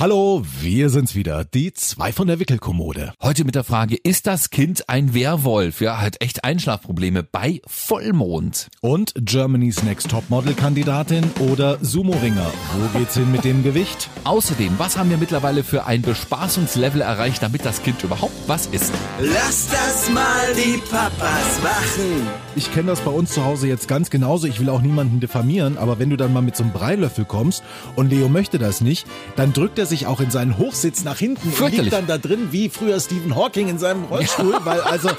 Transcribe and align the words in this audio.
Hallo, 0.00 0.44
wir 0.60 0.90
sind's 0.90 1.16
wieder, 1.16 1.44
die 1.44 1.72
zwei 1.72 2.12
von 2.12 2.28
der 2.28 2.38
Wickelkommode. 2.38 3.14
Heute 3.20 3.44
mit 3.44 3.56
der 3.56 3.64
Frage, 3.64 3.96
ist 3.96 4.28
das 4.28 4.50
Kind 4.50 4.88
ein 4.88 5.12
Werwolf? 5.12 5.80
Ja, 5.80 6.00
hat 6.00 6.22
echt 6.22 6.44
Einschlafprobleme 6.44 7.24
bei 7.24 7.60
Vollmond. 7.66 8.68
Und 8.80 9.12
Germany's 9.16 9.82
Next 9.82 10.08
Topmodel 10.08 10.54
Kandidatin 10.54 11.28
oder 11.50 11.78
Sumo-Ringer. 11.82 12.48
Wo 12.78 12.96
geht's 12.96 13.14
hin 13.14 13.32
mit 13.32 13.42
dem 13.42 13.64
Gewicht? 13.64 14.08
Außerdem, 14.22 14.78
was 14.78 14.96
haben 14.96 15.10
wir 15.10 15.16
mittlerweile 15.16 15.64
für 15.64 15.84
ein 15.86 16.02
Bespaßungslevel 16.02 17.00
erreicht, 17.00 17.42
damit 17.42 17.64
das 17.64 17.82
Kind 17.82 18.04
überhaupt 18.04 18.36
was 18.46 18.66
isst? 18.66 18.92
Lass 19.18 19.68
das 19.68 20.08
mal 20.10 20.54
die 20.54 20.78
Papas 20.78 21.60
machen. 21.60 22.28
Ich 22.54 22.72
kenne 22.72 22.86
das 22.86 23.00
bei 23.00 23.10
uns 23.10 23.32
zu 23.32 23.44
Hause 23.44 23.66
jetzt 23.66 23.88
ganz 23.88 24.10
genauso. 24.10 24.46
Ich 24.46 24.60
will 24.60 24.68
auch 24.68 24.80
niemanden 24.80 25.18
diffamieren, 25.18 25.76
aber 25.76 25.98
wenn 25.98 26.10
du 26.10 26.16
dann 26.16 26.32
mal 26.32 26.40
mit 26.40 26.54
so 26.54 26.62
einem 26.62 26.72
Breilöffel 26.72 27.24
kommst 27.24 27.64
und 27.96 28.10
Leo 28.10 28.28
möchte 28.28 28.58
das 28.58 28.80
nicht, 28.80 29.04
dann 29.34 29.52
drückt 29.52 29.76
er 29.80 29.87
sich 29.88 30.06
auch 30.06 30.20
in 30.20 30.30
seinen 30.30 30.58
Hochsitz 30.58 31.04
nach 31.04 31.18
hinten 31.18 31.52
und 31.52 31.72
liegt 31.72 31.92
dann 31.92 32.06
da 32.06 32.18
drin 32.18 32.48
wie 32.50 32.68
früher 32.68 33.00
Stephen 33.00 33.34
Hawking 33.34 33.68
in 33.68 33.78
seinem 33.78 34.04
Rollstuhl, 34.04 34.52
ja. 34.52 34.64
weil 34.64 34.80
also 34.80 35.10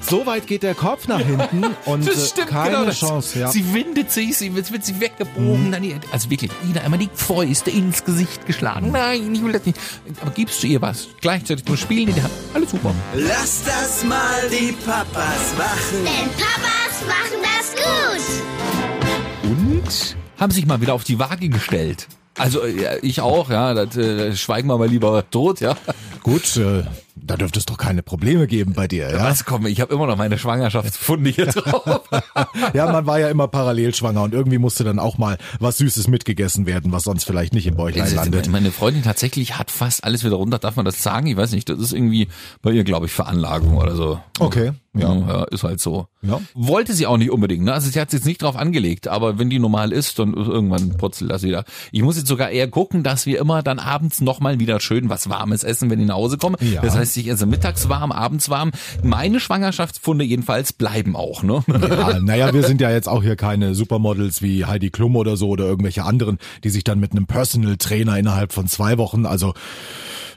so 0.00 0.26
weit 0.26 0.46
geht 0.46 0.62
der 0.62 0.74
Kopf 0.74 1.08
nach 1.08 1.20
hinten 1.20 1.64
und 1.84 2.06
das 2.06 2.30
stimmt, 2.30 2.48
keine 2.48 2.78
genau, 2.78 2.90
Chance. 2.90 3.38
Ja. 3.38 3.48
Sie 3.50 3.74
windet 3.74 4.10
sich, 4.10 4.36
sie 4.36 4.54
wird, 4.54 4.70
wird 4.72 4.84
sie 4.84 5.00
weggebogen. 5.00 5.70
Mhm. 5.70 6.00
Also 6.12 6.30
wirklich, 6.30 6.50
Ina 6.68 6.82
immer 6.82 6.98
die 6.98 7.10
Fäuste 7.12 7.70
ins 7.70 8.04
Gesicht 8.04 8.46
geschlagen. 8.46 8.92
Nein, 8.92 9.34
ich 9.34 9.42
will 9.42 9.52
das 9.52 9.66
nicht. 9.66 9.78
Aber 10.20 10.30
gibst 10.30 10.62
du 10.62 10.66
ihr 10.66 10.80
was? 10.80 11.08
Gleichzeitig 11.20 11.66
nur 11.66 11.76
spielen 11.76 12.08
in 12.08 12.14
der 12.14 12.24
Hand. 12.24 12.34
Alles 12.54 12.70
super. 12.70 12.94
Lass 13.14 13.64
das 13.64 14.04
mal 14.04 14.48
die 14.50 14.72
Papas 14.72 15.54
machen. 15.58 16.04
Denn 16.04 16.30
Papas 16.36 17.02
machen 17.06 17.40
das 17.42 17.74
gut. 17.74 19.50
Und 19.50 20.16
haben 20.38 20.52
sich 20.52 20.66
mal 20.66 20.80
wieder 20.80 20.94
auf 20.94 21.04
die 21.04 21.18
Waage 21.18 21.48
gestellt. 21.48 22.08
Also 22.38 22.60
ich 23.02 23.20
auch, 23.20 23.50
ja. 23.50 23.74
Das, 23.74 23.96
äh, 23.96 24.34
schweigen 24.36 24.68
wir 24.68 24.78
mal 24.78 24.88
lieber 24.88 25.28
tot, 25.30 25.60
ja. 25.60 25.76
Gut, 26.22 26.56
äh, 26.56 26.84
da 27.14 27.36
dürfte 27.36 27.58
es 27.58 27.66
doch 27.66 27.78
keine 27.78 28.02
Probleme 28.02 28.46
geben 28.46 28.74
bei 28.74 28.86
dir, 28.88 29.10
ja? 29.10 29.24
Was 29.24 29.44
komm, 29.44 29.66
ich 29.66 29.80
habe 29.80 29.94
immer 29.94 30.06
noch 30.06 30.16
meine 30.16 30.38
Schwangerschaftsfunde 30.38 31.30
hier 31.30 31.46
drauf. 31.46 32.02
ja, 32.74 32.90
man 32.92 33.06
war 33.06 33.18
ja 33.18 33.28
immer 33.28 33.48
parallel 33.48 33.94
schwanger 33.94 34.22
und 34.22 34.34
irgendwie 34.34 34.58
musste 34.58 34.84
dann 34.84 34.98
auch 34.98 35.18
mal 35.18 35.38
was 35.60 35.78
Süßes 35.78 36.08
mitgegessen 36.08 36.66
werden, 36.66 36.92
was 36.92 37.04
sonst 37.04 37.24
vielleicht 37.24 37.54
nicht 37.54 37.66
im 37.66 37.76
Bäuchlein 37.76 38.14
landet. 38.14 38.48
Meine 38.48 38.70
Freundin 38.70 39.02
tatsächlich 39.02 39.58
hat 39.58 39.70
fast 39.70 40.04
alles 40.04 40.24
wieder 40.24 40.36
runter, 40.36 40.58
darf 40.58 40.76
man 40.76 40.84
das 40.84 41.02
sagen? 41.02 41.26
Ich 41.26 41.36
weiß 41.36 41.52
nicht, 41.52 41.68
das 41.68 41.78
ist 41.78 41.92
irgendwie 41.92 42.28
bei 42.60 42.70
ihr, 42.70 42.84
glaube 42.84 43.06
ich, 43.06 43.12
Veranlagung 43.12 43.76
oder 43.76 43.96
so. 43.96 44.20
Okay. 44.38 44.72
Ja. 44.98 45.14
ja, 45.14 45.44
ist 45.44 45.64
halt 45.64 45.80
so. 45.80 46.06
Ja. 46.22 46.40
Wollte 46.54 46.94
sie 46.94 47.06
auch 47.06 47.16
nicht 47.16 47.30
unbedingt, 47.30 47.64
ne? 47.64 47.72
Also 47.72 47.90
sie 47.90 48.00
hat 48.00 48.10
sich 48.10 48.20
jetzt 48.20 48.26
nicht 48.26 48.42
drauf 48.42 48.56
angelegt, 48.56 49.08
aber 49.08 49.38
wenn 49.38 49.50
die 49.50 49.58
normal 49.58 49.92
ist, 49.92 50.18
dann 50.18 50.34
irgendwann 50.34 50.96
putzelt 50.96 51.30
das 51.30 51.42
wieder. 51.42 51.64
Ich 51.92 52.02
muss 52.02 52.16
jetzt 52.16 52.28
sogar 52.28 52.50
eher 52.50 52.68
gucken, 52.68 53.02
dass 53.02 53.26
wir 53.26 53.38
immer 53.38 53.62
dann 53.62 53.78
abends 53.78 54.20
nochmal 54.20 54.58
wieder 54.58 54.80
schön 54.80 55.08
was 55.08 55.28
Warmes 55.28 55.64
essen, 55.64 55.90
wenn 55.90 56.00
ich 56.00 56.06
nach 56.06 56.16
Hause 56.16 56.38
komme. 56.38 56.56
Ja. 56.60 56.80
Das 56.80 56.96
heißt, 56.96 57.16
ich 57.16 57.28
esse 57.28 57.46
mittags 57.46 57.88
warm, 57.88 58.12
abends 58.12 58.48
warm. 58.48 58.72
Meine 59.02 59.40
Schwangerschaftsfunde 59.40 60.24
jedenfalls 60.24 60.72
bleiben 60.72 61.16
auch, 61.16 61.42
ne? 61.42 61.62
Ja, 61.68 62.18
naja, 62.20 62.52
wir 62.52 62.62
sind 62.62 62.80
ja 62.80 62.90
jetzt 62.90 63.08
auch 63.08 63.22
hier 63.22 63.36
keine 63.36 63.74
Supermodels 63.74 64.42
wie 64.42 64.64
Heidi 64.64 64.90
Klum 64.90 65.16
oder 65.16 65.36
so 65.36 65.48
oder 65.48 65.64
irgendwelche 65.64 66.04
anderen, 66.04 66.38
die 66.64 66.70
sich 66.70 66.84
dann 66.84 66.98
mit 67.00 67.12
einem 67.12 67.26
Personal 67.26 67.76
Trainer 67.76 68.18
innerhalb 68.18 68.52
von 68.52 68.66
zwei 68.66 68.98
Wochen, 68.98 69.26
also 69.26 69.54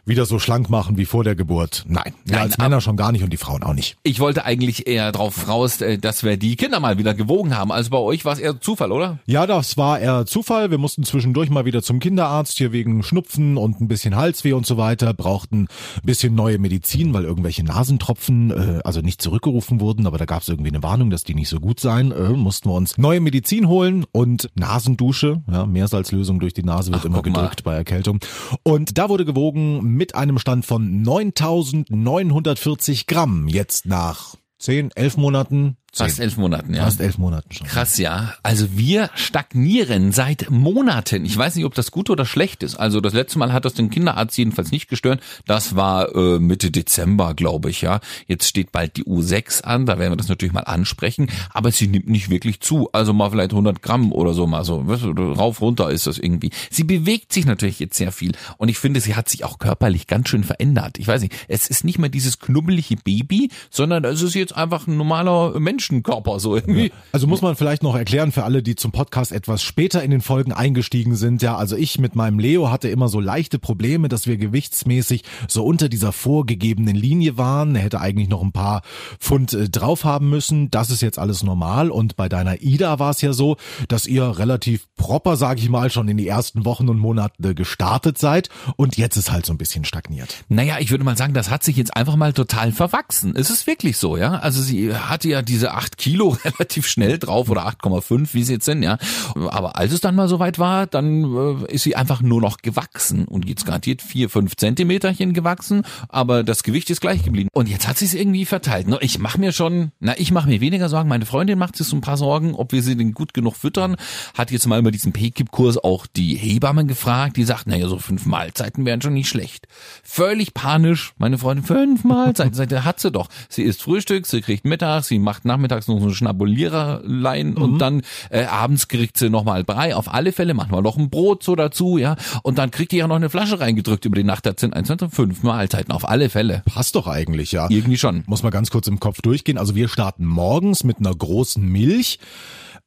wieder 0.05 0.25
so 0.25 0.39
schlank 0.39 0.69
machen 0.69 0.97
wie 0.97 1.05
vor 1.05 1.23
der 1.23 1.36
Geburt. 1.36 1.86
Nein, 1.88 2.14
Nein 2.25 2.39
als 2.39 2.58
Männer 2.58 2.81
schon 2.81 2.97
gar 2.97 3.11
nicht 3.11 3.23
und 3.23 3.31
die 3.31 3.38
Frauen 3.38 3.64
auch 3.64 3.73
nicht. 3.73 3.97
Ich 4.03 4.19
wollte 4.19 4.45
eigentlich 4.45 4.88
eher 4.88 5.11
drauf 5.11 5.47
raus, 5.47 5.81
äh, 5.81 5.97
dass 5.97 6.23
wir 6.23 6.38
die 6.38 6.55
Kinder 6.55 6.80
mal 6.80 6.97
wieder 6.97 7.14
gewogen 7.14 7.55
haben. 7.55 7.72
Also 7.72 7.89
bei 7.89 7.97
euch 7.97 8.25
war 8.25 8.33
es 8.33 8.39
eher 8.39 8.59
Zufall, 8.59 8.92
oder? 8.92 9.20
Ja, 9.25 9.47
das 9.47 9.77
war 9.77 10.00
eher 10.00 10.25
Zufall. 10.25 10.72
Wir 10.72 10.77
mussten 10.77 11.03
zwischendurch 11.03 11.50
mal 11.50 11.66
wieder 11.66 11.81
zum 11.81 12.00
Kinderarzt 12.00 12.58
hier 12.58 12.72
wegen 12.72 13.03
Schnupfen 13.03 13.58
und 13.58 13.81
ein 13.81 13.88
bisschen 13.88 14.16
Halsweh 14.16 14.53
und 14.53 14.66
so 14.66 14.77
weiter, 14.77 15.14
brauchten 15.14 15.64
ein 15.64 16.05
bisschen 16.05 16.36
neue 16.36 16.58
Medizin, 16.58 17.14
weil 17.14 17.23
irgendwelche 17.23 17.64
Nasentropfen 17.64 18.52
äh, 18.52 18.81
also 18.83 19.02
nicht 19.02 19.22
zurückgerufen 19.22 19.80
wurden, 19.80 20.08
aber 20.08 20.17
da 20.17 20.25
gab 20.25 20.42
es 20.42 20.50
irgendwie 20.50 20.70
eine 20.70 20.83
Warnung, 20.83 21.09
dass 21.09 21.23
die 21.23 21.36
nicht 21.36 21.50
so 21.50 21.59
gut 21.59 21.80
seien. 21.80 22.11
Äh, 22.11 22.30
mussten 22.30 22.70
wir 22.70 22.73
uns 22.73 22.98
neue 22.98 23.20
Medizin 23.20 23.67
holen 23.67 24.05
und 24.11 24.49
Nasendusche, 24.55 25.42
ja, 25.52 25.65
Meersalzlösung 25.65 26.39
durch 26.39 26.54
die 26.54 26.64
Nase 26.64 26.92
wird 26.92 27.02
Ach, 27.02 27.05
immer 27.05 27.21
gedrückt 27.21 27.64
bei 27.64 27.76
Erkältung. 27.76 28.20
Und 28.64 28.98
da 28.98 29.09
wurde 29.09 29.26
gewogen 29.26 29.89
mit 29.95 30.16
einem 30.16 30.39
Stand 30.39 30.66
von 30.66 31.02
9940 31.02 33.08
Gramm. 33.08 33.48
Jetzt 33.48 33.86
nach 33.86 34.36
10, 34.60 34.92
11 34.95 35.17
Monaten 35.17 35.77
Fast 35.99 36.20
elf 36.20 36.37
Monaten, 36.37 36.73
ja. 36.73 36.83
Fast 36.83 37.02
elf 37.02 37.17
Monaten 37.17 37.54
schon. 37.54 37.67
Krass, 37.67 37.98
ja. 37.98 38.33
Also 38.43 38.77
wir 38.77 39.10
stagnieren 39.15 40.11
seit 40.11 40.49
Monaten. 40.49 41.26
Ich 41.26 41.37
weiß 41.37 41.55
nicht, 41.55 41.65
ob 41.65 41.76
das 41.76 41.92
gut 41.92 42.10
oder 42.10 42.26
schlecht 42.26 42.64
ist. 42.64 42.76
Also 42.76 43.02
das 43.02 43.14
letzte 43.14 43.39
Mal 43.39 43.54
hat 43.54 43.65
das 43.65 43.73
den 43.73 43.89
Kinderarzt 43.89 44.38
jedenfalls 44.38 44.71
nicht 44.71 44.89
gestört. 44.89 45.21
Das 45.45 45.76
war 45.76 46.15
äh, 46.15 46.39
Mitte 46.39 46.71
Dezember, 46.71 47.33
glaube 47.33 47.70
ich, 47.70 47.82
ja. 47.82 47.99
Jetzt 48.27 48.48
steht 48.48 48.71
bald 48.71 48.98
die 48.98 49.04
U6 49.04 49.64
an. 49.64 49.86
Da 49.86 49.99
werden 49.99 50.11
wir 50.11 50.17
das 50.17 50.30
natürlich 50.30 50.54
mal 50.54 50.61
ansprechen. 50.61 51.30
Aber 51.52 51.71
sie 51.71 51.88
nimmt 51.88 52.08
nicht 52.08 52.30
wirklich 52.30 52.59
zu. 52.59 52.89
Also 52.92 53.14
mal 53.14 53.30
vielleicht 53.30 53.52
100 53.52 53.82
Gramm 53.82 54.11
oder 54.11 54.33
so 54.33 54.48
mal 54.48 54.64
so. 54.64 54.88
Weißt 54.88 55.04
du, 55.04 55.11
rauf, 55.33 55.61
runter 55.61 55.89
ist 55.92 56.08
das 56.08 56.17
irgendwie. 56.17 56.52
Sie 56.70 56.83
bewegt 56.83 57.33
sich 57.33 57.45
natürlich 57.45 57.80
jetzt 57.80 57.98
sehr 57.98 58.11
viel. 58.11 58.33
Und 58.58 58.70
ich 58.70 58.77
finde, 58.77 59.02
sie 59.02 59.15
hat 59.15 59.30
sich 59.30 59.43
auch 59.43 59.59
körperlich 59.59 60.08
ganz 60.08 60.30
schön 60.30 60.43
verändert. 60.43 60.98
Ich 60.98 61.08
weiß 61.08 61.21
nicht, 61.21 61.33
es 61.48 61.67
ist 61.67 61.83
nicht 61.83 61.99
mehr 61.99 62.09
dieses 62.09 62.39
knubbelige 62.39 62.95
Baby, 62.98 63.49
sondern 63.70 64.05
es 64.05 64.21
ist 64.21 64.36
jetzt 64.36 64.55
einfach 64.55 64.88
ein 64.88 64.98
normaler 64.98 65.59
Mensch 65.59 65.89
Menschenkörper 65.89 66.39
so 66.39 66.55
irgendwie. 66.55 66.92
Also 67.11 67.27
muss 67.27 67.42
man 67.42 67.55
vielleicht 67.55 67.83
noch 67.83 67.95
erklären 67.95 68.32
für 68.32 68.44
alle, 68.44 68.64
die 68.64 68.76
zum 68.76 68.92
Podcast 68.92 69.32
etwas 69.32 69.61
später 69.61 70.04
in 70.04 70.11
den 70.11 70.22
Folgen 70.22 70.54
eingestiegen 70.54 71.16
sind. 71.16 71.42
Ja, 71.42 71.58
also 71.58 71.76
ich 71.76 72.00
mit 72.00 72.16
meinem 72.16 72.39
Leo 72.39 72.72
hatte 72.72 72.89
immer 72.89 73.10
so 73.10 73.20
leichte 73.20 73.60
Probleme, 73.60 74.10
dass 74.10 74.27
wir 74.27 74.38
gewichtsmäßig 74.38 75.23
so 75.48 75.66
unter 75.66 75.89
dieser 75.89 76.11
vorgegebenen 76.11 76.95
Linie 76.95 77.38
waren. 77.38 77.76
Er 77.76 77.83
hätte 77.83 78.02
eigentlich 78.02 78.30
noch 78.30 78.42
ein 78.42 78.52
paar 78.52 78.82
Pfund 79.20 79.54
äh, 79.54 79.70
drauf 79.70 80.04
haben 80.04 80.30
müssen. 80.30 80.70
Das 80.72 80.89
ist 80.89 81.02
jetzt 81.02 81.20
alles 81.20 81.44
normal. 81.44 81.89
Und 81.89 82.16
bei 82.16 82.30
deiner 82.30 82.61
Ida 82.61 83.00
war 83.00 83.11
es 83.11 83.21
ja 83.21 83.33
so, 83.33 83.58
dass 83.88 84.06
ihr 84.06 84.38
relativ 84.38 84.88
proper, 84.95 85.36
sage 85.36 85.61
ich 85.61 85.70
mal, 85.70 85.89
schon 85.89 86.08
in 86.08 86.17
die 86.17 86.27
ersten 86.27 86.66
Wochen 86.66 86.89
und 86.89 87.00
Monate 87.00 87.56
gestartet 87.56 88.17
seid. 88.17 88.50
Und 88.76 88.98
jetzt 88.98 89.17
ist 89.17 89.32
halt 89.32 89.45
so 89.45 89.54
ein 89.54 89.58
bisschen 89.58 89.86
stagniert. 89.86 90.44
Naja, 90.50 90.77
ich 90.80 90.92
würde 90.92 91.04
mal 91.04 91.17
sagen, 91.17 91.33
das 91.33 91.50
hat 91.50 91.64
sich 91.64 91.77
jetzt 91.77 91.95
einfach 91.95 92.16
mal 92.16 92.33
total 92.33 92.71
verwachsen. 92.71 93.33
Es 93.36 93.50
ist 93.50 93.67
wirklich 93.67 93.98
so, 93.98 94.17
ja. 94.17 94.33
Also 94.33 94.61
sie 94.61 94.94
hatte 94.94 95.30
ja 95.30 95.42
diese 95.42 95.69
acht 95.76 95.98
Kilo 95.98 96.30
relativ 96.46 96.88
schnell 96.88 97.18
drauf 97.18 97.50
oder 97.50 97.68
8,5, 97.68 98.34
wie 98.34 98.44
sie 98.44 98.54
jetzt 98.54 98.66
sind, 98.66 98.84
ja. 98.84 98.98
Aber 99.36 99.78
als 99.78 99.94
es 99.94 100.02
dann 100.02 100.16
mal 100.16 100.28
soweit 100.28 100.60
war, 100.60 100.88
dann 100.88 101.64
äh, 101.66 101.74
ist 101.74 101.84
sie 101.84 101.96
einfach 101.96 102.22
nur 102.22 102.42
noch 102.42 102.58
gewachsen 102.58 103.26
und 103.26 103.48
jetzt 103.48 103.66
garantiert 103.66 104.02
vier, 104.02 104.30
fünf 104.30 104.56
Zentimeterchen 104.56 105.34
gewachsen, 105.34 105.84
aber 106.08 106.44
das 106.44 106.64
Gewicht 106.64 106.90
ist 106.90 107.02
gleich 107.02 107.24
geblieben. 107.24 107.50
Und 107.54 107.70
jetzt 107.70 107.88
hat 107.88 107.98
sie 107.98 108.06
es 108.06 108.14
irgendwie 108.14 108.46
verteilt. 108.46 108.88
Ne? 108.88 108.98
Ich 109.02 109.20
mache 109.20 109.40
mir 109.40 109.52
schon, 109.52 109.92
na, 110.00 110.18
ich 110.18 110.32
mache 110.32 110.50
mir 110.50 110.62
weniger 110.62 110.90
Sorgen. 110.90 111.10
Meine 111.10 111.26
Freundin 111.26 111.60
macht 111.60 111.76
sich 111.76 111.88
so 111.88 111.96
ein 111.96 112.02
paar 112.02 112.18
Sorgen, 112.18 112.56
ob 112.56 112.72
wir 112.72 112.82
sie 112.82 112.96
denn 112.96 113.14
gut 113.14 113.34
genug 113.34 113.56
füttern. 113.56 113.96
Hat 114.34 114.52
jetzt 114.52 114.68
mal 114.68 114.80
über 114.80 114.92
diesen 114.92 115.14
PKIP-Kurs 115.14 115.78
auch 115.78 116.08
die 116.08 116.36
Hebammen 116.36 116.88
gefragt, 116.88 117.38
die 117.38 117.44
sagt, 117.44 117.68
naja, 117.68 117.88
so 117.88 118.00
fünf 118.00 118.26
Mahlzeiten 118.26 118.86
wären 118.86 119.02
schon 119.02 119.14
nicht 119.14 119.30
schlecht. 119.30 119.68
Völlig 120.04 120.54
panisch, 120.54 121.14
meine 121.18 121.38
Freundin, 121.38 121.66
fünf 121.66 122.04
Mahlzeiten, 122.04 122.54
sagt, 122.54 122.72
hat 122.72 123.00
sie 123.00 123.12
doch. 123.12 123.30
Sie 123.50 123.64
isst 123.64 123.82
Frühstück, 123.82 124.26
sie 124.26 124.42
kriegt 124.42 124.66
Mittag, 124.66 125.04
sie 125.04 125.20
macht 125.20 125.46
Nachmittag 125.46 125.58
nachmittags 125.59 125.87
noch 125.87 125.99
so 125.99 126.05
eine 126.05 126.15
Schnabuliererlein 126.15 127.52
mhm. 127.52 127.61
und 127.61 127.80
dann 127.80 128.01
äh, 128.30 128.45
abends 128.45 128.88
kriegt 128.88 129.18
sie 129.18 129.30
nochmal 129.30 129.63
Brei. 129.63 129.95
Auf 129.95 130.12
alle 130.13 130.31
Fälle 130.31 130.53
machen 130.53 130.71
wir 130.71 130.81
noch 130.81 130.97
ein 130.97 131.09
Brot 131.09 131.44
so 131.44 131.56
dazu, 131.56 131.97
ja. 131.97 132.15
Und 132.44 132.57
dann 132.57 132.71
kriegt 132.71 132.92
die 132.92 132.97
ja 132.97 133.07
noch 133.07 133.18
eine 133.18 133.30
Flasche 133.30 133.59
reingedrückt 133.59 134.06
über 134.06 134.15
die 134.15 134.24
Nacht. 134.24 134.45
Das 134.45 134.56
sind 134.57 134.74
1, 134.74 134.88
2, 134.88 135.09
5 135.09 135.44
Mahlzeiten, 135.44 135.92
auf 135.92 136.07
alle 136.07 136.30
Fälle. 136.30 136.63
Passt 136.65 136.95
doch 136.95 137.07
eigentlich, 137.07 137.51
ja. 137.51 137.68
Irgendwie 137.69 137.97
schon. 137.97 138.24
Muss 138.25 138.44
man 138.44 138.51
ganz 138.51 138.71
kurz 138.71 138.88
im 138.88 139.00
Kopf 139.00 139.21
durchgehen. 139.21 139.57
Also 139.57 139.75
wir 139.75 139.89
starten 139.89 140.25
morgens 140.25 140.83
mit 140.83 141.00
einer 141.00 141.13
großen 141.13 141.63
Milch. 141.63 142.19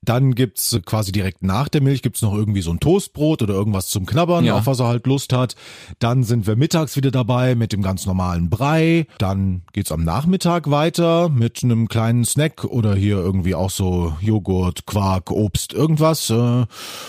Dann 0.04 0.34
gibt's 0.34 0.78
quasi 0.84 1.12
direkt 1.12 1.42
nach 1.44 1.68
der 1.68 1.80
Milch 1.80 2.02
gibt's 2.02 2.22
noch 2.22 2.34
irgendwie 2.34 2.62
so 2.62 2.70
ein 2.70 2.80
Toastbrot 2.80 3.42
oder 3.42 3.54
irgendwas 3.54 3.88
zum 3.88 4.04
Knabbern, 4.04 4.44
ja. 4.44 4.56
auf 4.56 4.66
was 4.66 4.80
er 4.80 4.88
halt 4.88 5.06
Lust 5.06 5.32
hat. 5.32 5.54
Dann 6.00 6.24
sind 6.24 6.46
wir 6.46 6.56
mittags 6.56 6.96
wieder 6.96 7.12
dabei 7.12 7.54
mit 7.54 7.72
dem 7.72 7.82
ganz 7.82 8.04
normalen 8.06 8.50
Brei. 8.50 9.06
Dann 9.18 9.62
geht's 9.72 9.92
am 9.92 10.02
Nachmittag 10.02 10.70
weiter 10.70 11.28
mit 11.28 11.62
einem 11.62 11.86
kleinen 11.86 12.24
Snack 12.24 12.64
oder 12.64 12.94
hier 12.94 13.16
irgendwie 13.16 13.54
auch 13.54 13.70
so 13.70 14.16
Joghurt, 14.20 14.86
Quark, 14.86 15.30
Obst, 15.30 15.72
irgendwas. 15.72 16.30
Äh, 16.30 16.66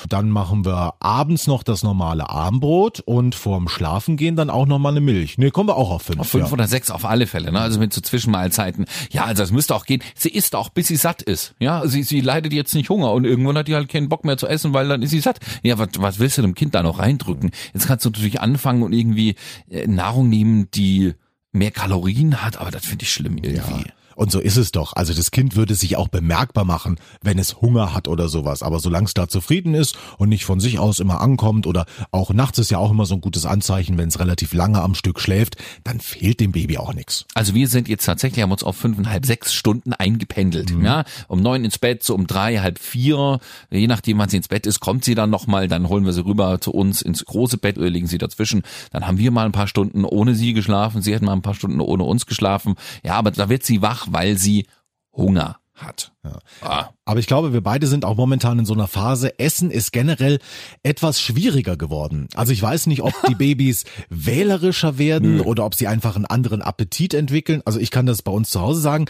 dann 0.07 0.29
machen 0.29 0.65
wir 0.65 0.93
abends 0.99 1.47
noch 1.47 1.63
das 1.63 1.83
normale 1.83 2.29
Armbrot 2.29 2.99
und 2.99 3.33
vorm 3.33 3.69
Schlafengehen 3.69 4.35
dann 4.35 4.49
auch 4.49 4.67
nochmal 4.67 4.91
eine 4.91 5.01
Milch. 5.01 5.37
Nee, 5.37 5.49
kommen 5.49 5.69
wir 5.69 5.77
auch 5.77 5.89
auf 5.89 6.03
fünf. 6.03 6.19
Auf 6.19 6.29
fünf 6.29 6.47
ja. 6.47 6.53
oder 6.53 6.67
sechs 6.67 6.91
auf 6.91 7.05
alle 7.05 7.25
Fälle, 7.25 7.51
ne? 7.51 7.59
Also 7.59 7.79
mit 7.79 7.91
so 7.91 8.01
Zwischenmahlzeiten. 8.01 8.85
Ja, 9.11 9.25
also 9.25 9.41
es 9.41 9.51
müsste 9.51 9.73
auch 9.75 9.85
gehen. 9.85 10.03
Sie 10.15 10.29
isst 10.29 10.55
auch, 10.55 10.69
bis 10.69 10.87
sie 10.87 10.95
satt 10.95 11.21
ist. 11.21 11.55
Ja, 11.59 11.87
sie, 11.87 12.03
sie 12.03 12.21
leidet 12.21 12.53
jetzt 12.53 12.75
nicht 12.75 12.82
nicht 12.83 12.89
Hunger 12.89 13.11
und 13.13 13.25
irgendwann 13.25 13.57
hat 13.57 13.67
die 13.67 13.75
halt 13.75 13.89
keinen 13.89 14.09
Bock 14.09 14.25
mehr 14.25 14.37
zu 14.37 14.47
essen, 14.47 14.73
weil 14.73 14.87
dann 14.87 15.01
ist 15.01 15.11
sie 15.11 15.19
satt. 15.19 15.39
Ja, 15.63 15.77
was, 15.77 15.89
was 15.97 16.19
willst 16.19 16.37
du 16.37 16.41
dem 16.41 16.55
Kind 16.55 16.75
da 16.75 16.83
noch 16.83 16.99
reindrücken? 16.99 17.51
Jetzt 17.73 17.87
kannst 17.87 18.05
du 18.05 18.09
natürlich 18.09 18.41
anfangen 18.41 18.83
und 18.83 18.93
irgendwie 18.93 19.35
äh, 19.69 19.87
Nahrung 19.87 20.29
nehmen, 20.29 20.69
die 20.71 21.13
mehr 21.51 21.71
Kalorien 21.71 22.43
hat, 22.43 22.57
aber 22.57 22.71
das 22.71 22.85
finde 22.85 23.03
ich 23.03 23.13
schlimm 23.13 23.37
irgendwie. 23.37 23.57
Ja. 23.57 23.93
Und 24.15 24.31
so 24.31 24.39
ist 24.39 24.57
es 24.57 24.71
doch. 24.71 24.93
Also 24.95 25.13
das 25.13 25.31
Kind 25.31 25.55
würde 25.55 25.75
sich 25.75 25.97
auch 25.97 26.07
bemerkbar 26.07 26.65
machen, 26.65 26.97
wenn 27.21 27.39
es 27.39 27.61
Hunger 27.61 27.93
hat 27.93 28.07
oder 28.07 28.27
sowas. 28.27 28.63
Aber 28.63 28.79
solange 28.79 29.05
es 29.05 29.13
da 29.13 29.27
zufrieden 29.27 29.73
ist 29.73 29.97
und 30.17 30.29
nicht 30.29 30.45
von 30.45 30.59
sich 30.59 30.79
aus 30.79 30.99
immer 30.99 31.21
ankommt 31.21 31.67
oder 31.67 31.85
auch 32.11 32.31
nachts 32.31 32.59
ist 32.59 32.71
ja 32.71 32.77
auch 32.77 32.91
immer 32.91 33.05
so 33.05 33.15
ein 33.15 33.21
gutes 33.21 33.45
Anzeichen, 33.45 33.97
wenn 33.97 34.09
es 34.09 34.19
relativ 34.19 34.53
lange 34.53 34.81
am 34.81 34.95
Stück 34.95 35.19
schläft, 35.19 35.57
dann 35.83 35.99
fehlt 35.99 36.39
dem 36.39 36.51
Baby 36.51 36.77
auch 36.77 36.93
nichts. 36.93 37.25
Also 37.33 37.53
wir 37.55 37.67
sind 37.67 37.87
jetzt 37.87 38.05
tatsächlich, 38.05 38.43
haben 38.43 38.51
uns 38.51 38.63
auf 38.63 38.75
fünfeinhalb, 38.75 39.25
sechs 39.25 39.53
Stunden 39.53 39.93
eingependelt. 39.93 40.71
Mhm. 40.71 40.85
Ja, 40.85 41.03
um 41.27 41.41
neun 41.41 41.65
ins 41.65 41.79
Bett, 41.79 42.03
so 42.03 42.15
um 42.15 42.27
drei, 42.27 42.59
halb 42.59 42.79
vier, 42.79 43.39
je 43.71 43.87
nachdem, 43.87 44.17
wann 44.17 44.29
sie 44.29 44.37
ins 44.37 44.47
Bett 44.47 44.65
ist, 44.65 44.79
kommt 44.79 45.05
sie 45.05 45.15
dann 45.15 45.29
nochmal, 45.29 45.67
dann 45.67 45.89
holen 45.89 46.05
wir 46.05 46.13
sie 46.13 46.25
rüber 46.25 46.59
zu 46.61 46.71
uns 46.71 47.01
ins 47.01 47.25
große 47.25 47.57
Bett 47.57 47.77
oder 47.77 47.89
legen 47.89 48.07
sie 48.07 48.17
dazwischen. 48.17 48.63
Dann 48.91 49.07
haben 49.07 49.17
wir 49.17 49.31
mal 49.31 49.45
ein 49.45 49.51
paar 49.51 49.67
Stunden 49.67 50.05
ohne 50.05 50.35
sie 50.35 50.53
geschlafen, 50.53 51.01
sie 51.01 51.15
hat 51.15 51.21
mal 51.21 51.33
ein 51.33 51.41
paar 51.41 51.55
Stunden 51.55 51.79
ohne 51.79 52.03
uns 52.03 52.25
geschlafen. 52.25 52.75
Ja, 53.03 53.15
aber 53.15 53.31
da 53.31 53.49
wird 53.49 53.63
sie 53.63 53.81
wach, 53.81 54.02
weil 54.09 54.37
sie 54.37 54.67
Hunger 55.11 55.57
hat. 55.73 56.11
Ja. 56.23 56.39
Ah. 56.61 56.89
Aber 57.05 57.19
ich 57.19 57.27
glaube, 57.27 57.51
wir 57.51 57.61
beide 57.61 57.87
sind 57.87 58.05
auch 58.05 58.15
momentan 58.15 58.59
in 58.59 58.65
so 58.65 58.73
einer 58.73 58.87
Phase. 58.87 59.39
Essen 59.39 59.71
ist 59.71 59.91
generell 59.91 60.39
etwas 60.83 61.19
schwieriger 61.19 61.77
geworden. 61.77 62.27
Also 62.35 62.53
ich 62.53 62.61
weiß 62.61 62.87
nicht, 62.87 63.01
ob 63.01 63.13
die 63.27 63.35
Babys 63.35 63.85
wählerischer 64.09 64.97
werden 64.97 65.41
oder 65.41 65.65
ob 65.65 65.75
sie 65.75 65.87
einfach 65.87 66.15
einen 66.15 66.25
anderen 66.25 66.61
Appetit 66.61 67.13
entwickeln. 67.13 67.61
Also 67.65 67.79
ich 67.79 67.91
kann 67.91 68.05
das 68.05 68.21
bei 68.21 68.31
uns 68.31 68.51
zu 68.51 68.61
Hause 68.61 68.81
sagen. 68.81 69.05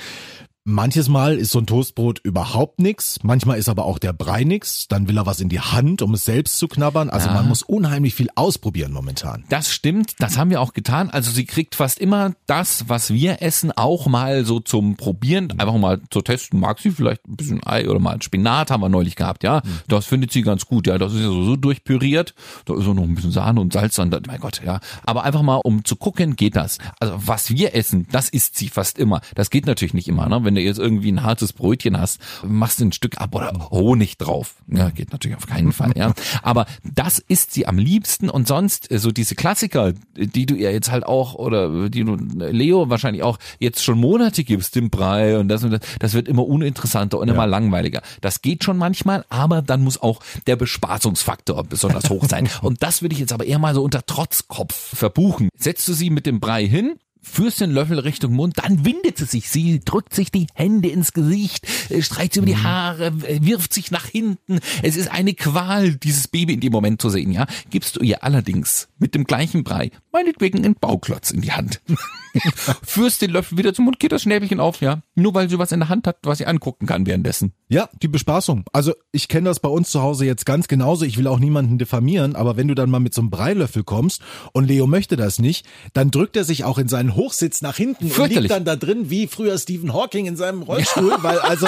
Manches 0.66 1.10
Mal 1.10 1.38
ist 1.38 1.52
so 1.52 1.60
ein 1.60 1.66
Toastbrot 1.66 2.20
überhaupt 2.24 2.80
nix, 2.80 3.20
manchmal 3.22 3.58
ist 3.58 3.68
aber 3.68 3.84
auch 3.84 4.00
der 4.00 4.14
Brei 4.14 4.46
nix, 4.46 4.88
dann 4.88 5.10
will 5.10 5.18
er 5.18 5.26
was 5.26 5.42
in 5.42 5.50
die 5.50 5.60
Hand, 5.60 6.02
um 6.02 6.14
es 6.14 6.24
selbst 6.24 6.58
zu 6.58 6.70
knabbern. 6.70 7.10
Also 7.10 7.28
ja. 7.28 7.34
man 7.34 7.50
muss 7.50 7.64
unheimlich 7.64 8.16
viel 8.16 8.30
ausprobieren 8.36 8.94
momentan. 8.94 9.44
Das 9.50 9.74
stimmt, 9.74 10.16
das 10.20 10.38
haben 10.38 10.52
wir 10.52 10.62
auch 10.62 10.72
getan. 10.72 11.10
Also 11.10 11.32
sie 11.32 11.44
kriegt 11.44 11.76
fast 11.76 12.00
immer 12.00 12.32
das, 12.48 12.88
was 12.88 13.14
wir 13.14 13.42
essen, 13.42 13.74
auch 13.74 14.08
mal 14.08 14.46
so 14.46 14.62
zum 14.62 14.96
Probieren, 14.96 15.52
einfach 15.60 15.76
mal 15.76 16.00
zu 16.10 16.22
testen. 16.22 16.62
Mag 16.62 16.80
sie 16.80 16.92
vielleicht 16.92 17.28
ein 17.28 17.36
bisschen 17.36 17.60
Ei 17.68 17.90
oder 17.90 18.00
mal 18.00 18.22
Spinat 18.22 18.72
haben 18.72 18.80
wir 18.80 18.88
neulich 18.88 19.18
gehabt, 19.18 19.44
ja. 19.44 19.62
Mhm. 19.66 19.80
Das 19.90 20.06
findet 20.06 20.32
sie 20.32 20.44
ganz 20.44 20.66
gut, 20.66 20.88
ja. 20.88 20.98
Das 20.98 21.12
ist 21.12 21.20
ja 21.20 21.26
so, 21.26 21.44
so 21.44 21.56
durchpüriert. 21.58 22.34
Da 22.64 22.76
ist 22.76 22.88
auch 22.88 22.94
noch 22.94 23.04
ein 23.04 23.16
bisschen 23.16 23.32
Sahne 23.32 23.60
und 23.60 23.74
Salz 23.74 23.96
dran. 23.96 24.18
Mein 24.28 24.40
Gott, 24.40 24.62
ja. 24.66 24.80
Aber 25.06 25.26
einfach 25.26 25.42
mal, 25.42 25.58
um 25.58 25.84
zu 25.84 25.98
gucken, 25.98 26.38
geht 26.38 26.56
das. 26.56 26.78
Also 27.02 27.16
was 27.18 27.50
wir 27.50 27.76
essen, 27.76 28.08
das 28.14 28.30
isst 28.30 28.56
sie 28.56 28.70
fast 28.70 28.98
immer. 28.98 29.20
Das 29.36 29.50
geht 29.50 29.66
natürlich 29.66 29.94
nicht 29.94 30.08
immer, 30.08 30.30
ne? 30.30 30.40
Wenn 30.46 30.53
wenn 30.54 30.62
du 30.62 30.68
jetzt 30.68 30.78
irgendwie 30.78 31.12
ein 31.12 31.24
hartes 31.24 31.52
Brötchen 31.52 32.00
hast, 32.00 32.20
machst 32.46 32.80
du 32.80 32.86
ein 32.86 32.92
Stück 32.92 33.20
ab 33.20 33.34
oder 33.34 33.72
Honig 33.72 34.20
drauf. 34.20 34.54
Ja, 34.68 34.92
geht 34.92 35.12
natürlich 35.12 35.36
auf 35.36 35.48
keinen 35.48 35.72
Fall, 35.72 35.94
ja. 35.96 36.14
Aber 36.44 36.68
das 36.84 37.18
isst 37.18 37.54
sie 37.54 37.66
am 37.66 37.80
liebsten 37.80 38.30
und 38.30 38.48
sonst 38.48 38.92
äh, 38.92 39.00
so 39.00 39.12
diese 39.12 39.34
Klassiker, 39.34 39.94
die 40.16 40.46
du 40.46 40.54
ihr 40.54 40.72
jetzt 40.72 40.92
halt 40.92 41.06
auch 41.06 41.34
oder 41.34 41.90
die 41.90 42.04
du 42.04 42.16
Leo 42.16 42.90
wahrscheinlich 42.92 43.24
auch 43.24 43.40
jetzt 43.60 43.84
schon 43.84 43.98
Monate 43.98 44.44
gibst, 44.44 44.76
den 44.76 44.92
Brei 44.92 45.40
und 45.40 45.48
das 45.48 45.64
und 45.64 45.72
das, 45.72 45.82
das 45.98 46.14
wird 46.14 46.28
immer 46.28 46.46
uninteressanter 46.46 47.18
und 47.18 47.28
ja. 47.30 47.34
immer 47.34 47.48
langweiliger. 47.48 48.04
Das 48.22 48.44
geht 48.44 48.64
schon 48.64 48.78
manchmal, 48.78 49.26
aber 49.30 49.64
dann 49.64 49.84
muss 49.84 50.00
auch 50.00 50.20
der 50.46 50.56
Bespaßungsfaktor 50.56 51.64
besonders 51.64 52.12
hoch 52.12 52.26
sein. 52.30 52.48
und 52.62 52.84
das 52.84 53.02
würde 53.02 53.14
ich 53.14 53.20
jetzt 53.20 53.34
aber 53.34 53.46
eher 53.46 53.58
mal 53.58 53.74
so 53.74 53.84
unter 53.84 54.06
Trotzkopf 54.06 54.76
verbuchen. 54.96 55.50
Setzt 55.58 55.88
du 55.88 55.94
sie 55.94 56.12
mit 56.12 56.28
dem 56.28 56.40
Brei 56.40 56.68
hin, 56.68 56.94
führst 57.24 57.62
den 57.62 57.72
Löffel 57.72 58.00
Richtung 58.00 58.34
Mund, 58.34 58.56
dann 58.62 58.86
windet 58.86 59.18
sie 59.18 59.26
sich. 59.26 59.50
Sie 59.50 59.80
drückt 59.80 60.14
sich 60.14 60.32
die 60.32 60.48
Hände 60.54 60.90
ins 60.90 61.14
Gesicht, 61.14 61.66
äh, 61.90 62.02
streicht 62.02 62.36
über 62.36 62.46
die 62.46 62.56
mhm. 62.56 62.64
Haare, 62.64 63.08
äh, 63.28 63.40
wirft 63.42 63.74
sich 63.74 63.90
nach 63.90 64.06
hinten. 64.06 64.60
Es 64.84 64.98
ist 64.98 65.10
eine 65.10 65.34
Qual, 65.34 65.96
dieses 65.96 66.28
Baby 66.28 66.54
in 66.54 66.60
dem 66.60 66.72
Moment 66.72 67.02
zu 67.02 67.10
sehen, 67.10 67.32
ja. 67.32 67.48
Gibst 67.70 67.96
du 67.96 68.02
ihr 68.02 68.24
allerdings 68.24 68.90
mit 69.00 69.16
dem 69.16 69.24
gleichen 69.24 69.64
Brei, 69.64 69.92
meinetwegen 70.12 70.60
einen 70.60 70.76
Bauklotz 70.76 71.32
in 71.32 71.42
die 71.42 71.54
Hand. 71.54 71.82
Führst 72.84 73.22
den 73.22 73.32
Löffel 73.32 73.58
wieder 73.58 73.74
zum 73.74 73.86
Mund, 73.86 74.00
geht 74.00 74.12
das 74.12 74.22
Schnäbelchen 74.22 74.60
auf, 74.60 74.82
ja. 74.82 75.02
Nur 75.16 75.34
weil 75.34 75.50
sie 75.50 75.60
was 75.60 75.72
in 75.72 75.80
der 75.80 75.90
Hand 75.90 76.08
hat, 76.08 76.18
was 76.24 76.38
sie 76.38 76.46
angucken 76.46 76.86
kann 76.86 77.06
währenddessen. 77.06 77.54
Ja, 77.74 77.90
die 78.02 78.08
Bespaßung. 78.08 78.66
Also 78.72 78.94
ich 79.12 79.28
kenne 79.28 79.50
das 79.50 79.60
bei 79.60 79.70
uns 79.70 79.90
zu 79.90 80.02
Hause 80.02 80.26
jetzt 80.26 80.46
ganz 80.46 80.68
genauso. 80.68 81.06
Ich 81.06 81.18
will 81.18 81.28
auch 81.28 81.40
niemanden 81.40 81.78
diffamieren, 81.78 82.36
aber 82.36 82.58
wenn 82.58 82.68
du 82.68 82.76
dann 82.76 82.90
mal 82.90 83.00
mit 83.00 83.14
so 83.14 83.22
einem 83.22 83.30
Breilöffel 83.30 83.84
kommst 83.84 84.22
und 84.52 84.66
Leo 84.68 84.88
möchte 84.88 85.16
das 85.16 85.40
nicht, 85.40 85.66
dann 85.94 86.12
drückt 86.12 86.36
er 86.36 86.44
sich 86.44 86.64
auch 86.64 86.78
in 86.78 86.88
seinen 86.88 87.16
Hochsitz 87.16 87.62
nach 87.62 87.76
hinten 87.76 88.12
und 88.12 88.30
liegt 88.30 88.52
dann 88.52 88.66
da 88.66 88.76
drin 88.76 89.10
wie 89.10 89.28
früher 89.28 89.58
Stephen 89.58 89.94
Hawking 89.94 90.26
in 90.26 90.36
seinem 90.36 90.62
Rollstuhl, 90.62 91.10
ja. 91.10 91.24
weil 91.24 91.40
also 91.40 91.68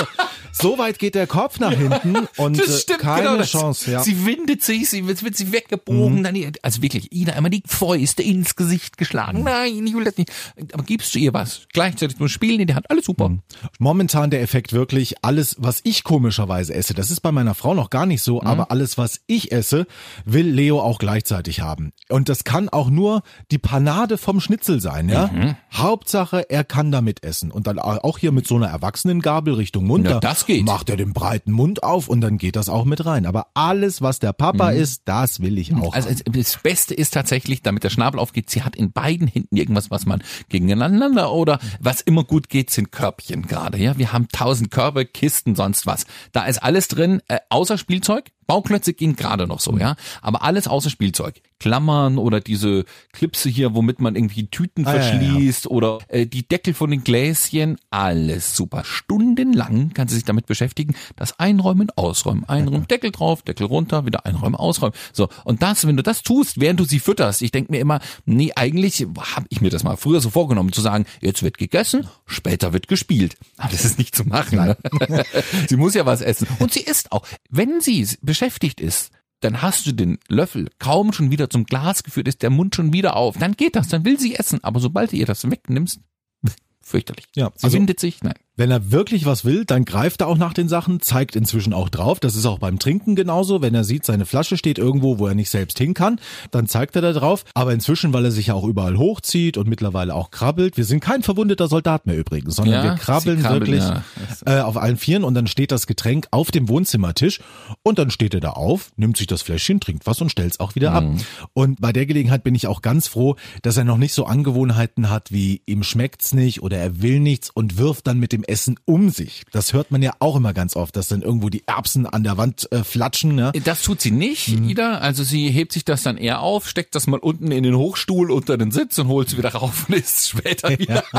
so 0.51 0.77
weit 0.77 0.99
geht 0.99 1.15
der 1.15 1.27
Kopf 1.27 1.59
nach 1.59 1.73
hinten 1.73 2.27
und 2.37 2.59
das 2.59 2.67
äh, 2.67 2.79
stimmt, 2.79 2.99
keine 2.99 3.31
genau, 3.31 3.43
Chance. 3.43 3.91
Ja. 3.91 4.03
Sie 4.03 4.25
windet 4.25 4.63
sich, 4.63 4.89
sie 4.89 5.07
wird, 5.07 5.23
wird 5.23 5.35
sie 5.35 5.51
weggebogen, 5.51 6.19
mhm. 6.19 6.23
dann, 6.23 6.51
also 6.61 6.81
wirklich, 6.81 7.11
Ina 7.11 7.33
einmal 7.33 7.51
die 7.51 7.63
Fäuste 7.65 8.23
ins 8.23 8.55
Gesicht 8.55 8.97
geschlagen. 8.97 9.43
Nein, 9.43 9.85
ich 9.85 9.93
will 9.93 10.03
das 10.03 10.17
nicht 10.17 10.31
aber 10.71 10.83
gibst 10.83 11.15
du 11.15 11.19
ihr 11.19 11.33
was? 11.33 11.61
Gleichzeitig 11.73 12.19
nur 12.19 12.29
Spielen 12.29 12.59
in 12.59 12.67
die 12.67 12.75
Hand, 12.75 12.89
alles 12.89 13.05
super. 13.05 13.29
Mhm. 13.29 13.41
Momentan 13.79 14.29
der 14.29 14.41
Effekt 14.41 14.73
wirklich, 14.73 15.15
alles, 15.23 15.55
was 15.59 15.81
ich 15.83 15.94
komischerweise 16.03 16.73
esse, 16.73 16.93
das 16.93 17.11
ist 17.11 17.21
bei 17.21 17.31
meiner 17.31 17.55
Frau 17.55 17.73
noch 17.73 17.89
gar 17.89 18.05
nicht 18.05 18.21
so, 18.21 18.41
mhm. 18.41 18.47
aber 18.47 18.71
alles, 18.71 18.97
was 18.97 19.21
ich 19.27 19.51
esse, 19.51 19.87
will 20.25 20.47
Leo 20.47 20.81
auch 20.81 20.99
gleichzeitig 20.99 21.61
haben. 21.61 21.91
Und 22.09 22.29
das 22.29 22.43
kann 22.43 22.69
auch 22.69 22.89
nur 22.89 23.23
die 23.51 23.57
Panade 23.57 24.17
vom 24.17 24.39
Schnitzel 24.39 24.79
sein, 24.81 25.09
ja? 25.09 25.27
Mhm. 25.27 25.55
Hauptsache, 25.73 26.49
er 26.49 26.63
kann 26.63 26.91
damit 26.91 27.23
essen. 27.23 27.51
Und 27.51 27.67
dann 27.67 27.79
auch 27.79 28.17
hier 28.17 28.31
mit 28.31 28.47
so 28.47 28.55
einer 28.55 28.67
Erwachsenengabel 28.67 29.53
Richtung 29.53 29.85
Mund, 29.85 30.05
ja, 30.05 30.19
das 30.19 30.45
geht. 30.45 30.65
macht 30.65 30.89
er 30.89 30.97
den 30.97 31.13
breiten 31.13 31.51
Mund 31.51 31.83
auf 31.83 32.07
und 32.07 32.21
dann 32.21 32.37
geht 32.37 32.55
das 32.55 32.69
auch 32.69 32.85
mit 32.85 33.05
rein. 33.05 33.25
Aber 33.25 33.47
alles, 33.53 34.01
was 34.01 34.19
der 34.19 34.33
Papa 34.33 34.71
mhm. 34.71 34.77
ist, 34.77 35.03
das 35.05 35.39
will 35.39 35.57
ich 35.57 35.73
auch. 35.73 35.93
Also 35.93 36.09
das 36.25 36.57
Beste 36.61 36.93
ist 36.93 37.13
tatsächlich, 37.13 37.61
damit 37.61 37.83
der 37.83 37.89
Schnabel 37.89 38.19
aufgeht, 38.19 38.49
sie 38.49 38.63
hat 38.63 38.75
in 38.75 38.91
beiden 38.91 39.27
Händen 39.27 39.55
irgendwas, 39.55 39.91
was 39.91 40.05
man 40.05 40.23
gegeneinander 40.49 41.31
oder 41.31 41.59
was 41.79 42.01
immer 42.01 42.23
gut 42.23 42.49
geht, 42.49 42.69
sind 42.69 42.91
Körbchen 42.91 43.47
gerade. 43.47 43.77
Ja, 43.77 43.97
wir 43.97 44.13
haben 44.13 44.27
tausend 44.29 44.71
Körbe, 44.71 45.05
Kisten, 45.05 45.55
sonst 45.55 45.84
was. 45.85 46.05
Da 46.31 46.45
ist 46.45 46.59
alles 46.59 46.87
drin, 46.87 47.21
äh, 47.27 47.39
außer 47.49 47.77
Spielzeug. 47.77 48.31
Bauklötze 48.47 48.93
gehen 48.93 49.15
gerade 49.15 49.47
noch 49.47 49.59
so, 49.59 49.77
ja. 49.77 49.95
Aber 50.21 50.43
alles 50.43 50.67
außer 50.67 50.89
Spielzeug. 50.89 51.41
Klammern 51.59 52.17
oder 52.17 52.41
diese 52.41 52.85
Klipse 53.13 53.49
hier, 53.49 53.73
womit 53.75 53.99
man 53.99 54.15
irgendwie 54.15 54.47
Tüten 54.47 54.85
ah, 54.85 54.91
verschließt 54.91 55.65
ja, 55.65 55.71
ja. 55.71 55.75
oder 55.75 55.99
äh, 56.09 56.25
die 56.25 56.47
Deckel 56.47 56.73
von 56.73 56.91
den 56.91 57.03
Gläschen, 57.03 57.77
alles 57.89 58.55
super. 58.55 58.83
Stundenlang 58.83 59.93
kann 59.93 60.07
sie 60.07 60.15
sich 60.15 60.25
damit 60.25 60.47
beschäftigen, 60.47 60.95
das 61.15 61.39
Einräumen, 61.39 61.89
Ausräumen, 61.95 62.43
Einräumen, 62.47 62.87
Deckel 62.87 63.11
drauf, 63.11 63.41
Deckel 63.41 63.67
runter, 63.67 64.05
wieder 64.05 64.25
einräumen, 64.25 64.55
ausräumen. 64.55 64.95
So, 65.13 65.29
und 65.43 65.61
das, 65.61 65.87
wenn 65.87 65.97
du 65.97 66.03
das 66.03 66.23
tust, 66.23 66.59
während 66.59 66.79
du 66.79 66.83
sie 66.83 66.99
fütterst, 66.99 67.41
ich 67.41 67.51
denke 67.51 67.71
mir 67.71 67.79
immer, 67.79 67.99
nee, 68.25 68.51
eigentlich 68.55 69.05
habe 69.35 69.45
ich 69.49 69.61
mir 69.61 69.69
das 69.69 69.83
mal 69.83 69.97
früher 69.97 70.19
so 70.19 70.29
vorgenommen, 70.29 70.73
zu 70.73 70.81
sagen, 70.81 71.05
jetzt 71.21 71.41
wird 71.41 71.57
gegessen, 71.57 72.07
später 72.25 72.73
wird 72.73 72.87
gespielt. 72.87 73.37
Aber 73.57 73.71
das 73.71 73.85
ist 73.85 73.97
nicht 73.97 74.15
zu 74.15 74.25
machen. 74.25 74.57
Ne? 74.57 74.77
sie 75.67 75.77
muss 75.77 75.93
ja 75.93 76.05
was 76.05 76.21
essen. 76.21 76.47
Und 76.59 76.73
sie 76.73 76.81
isst 76.81 77.11
auch. 77.11 77.25
Wenn 77.49 77.81
sie 77.81 78.05
beschäftigt 78.35 78.81
ist, 78.81 79.11
dann 79.39 79.61
hast 79.61 79.85
du 79.85 79.93
den 79.93 80.19
Löffel 80.27 80.67
kaum 80.77 81.13
schon 81.13 81.31
wieder 81.31 81.49
zum 81.49 81.65
Glas 81.65 82.03
geführt, 82.03 82.27
ist 82.27 82.41
der 82.41 82.49
Mund 82.49 82.75
schon 82.75 82.91
wieder 82.91 83.15
auf. 83.15 83.37
Dann 83.37 83.53
geht 83.53 83.77
das, 83.77 83.87
dann 83.87 84.03
will 84.03 84.19
sie 84.19 84.35
essen. 84.35 84.61
Aber 84.61 84.81
sobald 84.81 85.13
du 85.13 85.15
ihr 85.15 85.25
das 85.25 85.49
wegnimmst, 85.49 86.01
fürchterlich. 86.81 87.27
Ja, 87.33 87.51
sie 87.55 87.63
also, 87.63 87.77
windet 87.77 88.01
sich, 88.01 88.21
nein. 88.23 88.35
Wenn 88.57 88.71
er 88.71 88.91
wirklich 88.91 89.25
was 89.25 89.43
will, 89.43 89.65
dann 89.65 89.83
greift 89.83 90.21
er 90.21 90.27
auch 90.27 90.37
nach 90.37 90.53
den 90.53 90.69
Sachen, 90.69 91.01
zeigt 91.01 91.35
inzwischen 91.35 91.73
auch 91.73 91.89
drauf. 91.89 92.21
Das 92.21 92.35
ist 92.35 92.45
auch 92.45 92.59
beim 92.59 92.79
Trinken 92.79 93.15
genauso. 93.15 93.61
Wenn 93.61 93.75
er 93.75 93.83
sieht, 93.83 94.05
seine 94.05 94.25
Flasche 94.25 94.55
steht 94.55 94.77
irgendwo, 94.77 95.19
wo 95.19 95.27
er 95.27 95.35
nicht 95.35 95.49
selbst 95.49 95.77
hin 95.77 95.93
kann, 95.93 96.19
dann 96.51 96.65
zeigt 96.65 96.95
er 96.95 97.01
da 97.01 97.11
drauf. 97.11 97.43
Aber 97.53 97.73
inzwischen, 97.73 98.13
weil 98.13 98.23
er 98.23 98.31
sich 98.31 98.47
ja 98.47 98.53
auch 98.53 98.63
überall 98.63 98.97
hochzieht 98.97 99.57
und 99.57 99.67
mittlerweile 99.67 100.15
auch 100.15 100.31
krabbelt. 100.31 100.77
Wir 100.77 100.85
sind 100.85 101.01
kein 101.01 101.21
verwundeter 101.21 101.67
Soldat 101.67 102.05
mehr 102.05 102.17
übrigens, 102.17 102.55
sondern 102.55 102.75
ja, 102.75 102.83
wir 102.83 102.95
krabbeln, 102.95 103.41
krabbeln 103.41 103.61
wirklich 103.61 103.83
ja. 103.83 104.03
äh, 104.45 104.61
auf 104.61 104.77
allen 104.77 104.95
Vieren 104.95 105.25
und 105.25 105.33
dann 105.33 105.47
steht 105.47 105.73
das 105.73 105.85
Getränk 105.85 106.27
auf 106.31 106.49
dem 106.51 106.69
Wohnzimmertisch 106.69 107.41
und 107.83 107.99
dann 107.99 108.09
steht 108.09 108.33
er 108.33 108.39
da 108.39 108.51
auf, 108.51 108.91
nimmt 108.95 109.17
sich 109.17 109.27
das 109.27 109.41
Fläschchen, 109.41 109.81
trinkt 109.81 110.07
was 110.07 110.21
und 110.21 110.29
stellt's 110.29 110.61
auch 110.61 110.75
wieder 110.75 110.91
mhm. 110.91 110.95
ab. 110.95 111.25
Und 111.53 111.81
bei 111.81 111.91
der 111.91 112.05
Gelegenheit 112.05 112.45
bin 112.45 112.55
ich 112.55 112.67
auch 112.67 112.81
ganz 112.81 113.09
froh, 113.09 113.35
dass 113.63 113.75
er 113.75 113.83
noch 113.83 113.97
nicht 113.97 114.13
so 114.13 114.25
Angewohnheiten 114.25 115.09
hat 115.09 115.33
wie 115.33 115.61
ihm 115.65 115.83
schmeckt's 115.83 116.33
nicht 116.33 116.61
oder 116.61 116.77
er 116.77 117.01
will 117.01 117.19
nichts 117.19 117.49
und 117.49 117.77
wirft 117.77 118.07
dann 118.07 118.17
mit 118.17 118.31
dem 118.31 118.44
Essen 118.49 118.79
um 118.85 119.09
sich. 119.09 119.43
Das 119.51 119.73
hört 119.73 119.91
man 119.91 120.01
ja 120.01 120.13
auch 120.19 120.35
immer 120.35 120.53
ganz 120.53 120.75
oft, 120.75 120.95
dass 120.95 121.07
dann 121.07 121.21
irgendwo 121.21 121.49
die 121.49 121.63
Erbsen 121.67 122.05
an 122.05 122.23
der 122.23 122.37
Wand 122.37 122.71
äh, 122.71 122.83
flatschen. 122.83 123.35
Ne? 123.35 123.51
Das 123.63 123.81
tut 123.81 124.01
sie 124.01 124.11
nicht, 124.11 124.49
mhm. 124.49 124.69
Ida. 124.69 124.97
Also 124.97 125.23
sie 125.23 125.49
hebt 125.49 125.73
sich 125.73 125.85
das 125.85 126.03
dann 126.03 126.17
eher 126.17 126.41
auf, 126.41 126.67
steckt 126.67 126.95
das 126.95 127.07
mal 127.07 127.19
unten 127.19 127.51
in 127.51 127.63
den 127.63 127.75
Hochstuhl 127.75 128.31
unter 128.31 128.57
den 128.57 128.71
Sitz 128.71 128.97
und 128.99 129.07
holt 129.07 129.29
es 129.29 129.37
wieder 129.37 129.53
rauf 129.53 129.85
und 129.87 129.95
isst 129.95 130.29
später 130.29 130.69
wieder. 130.77 131.03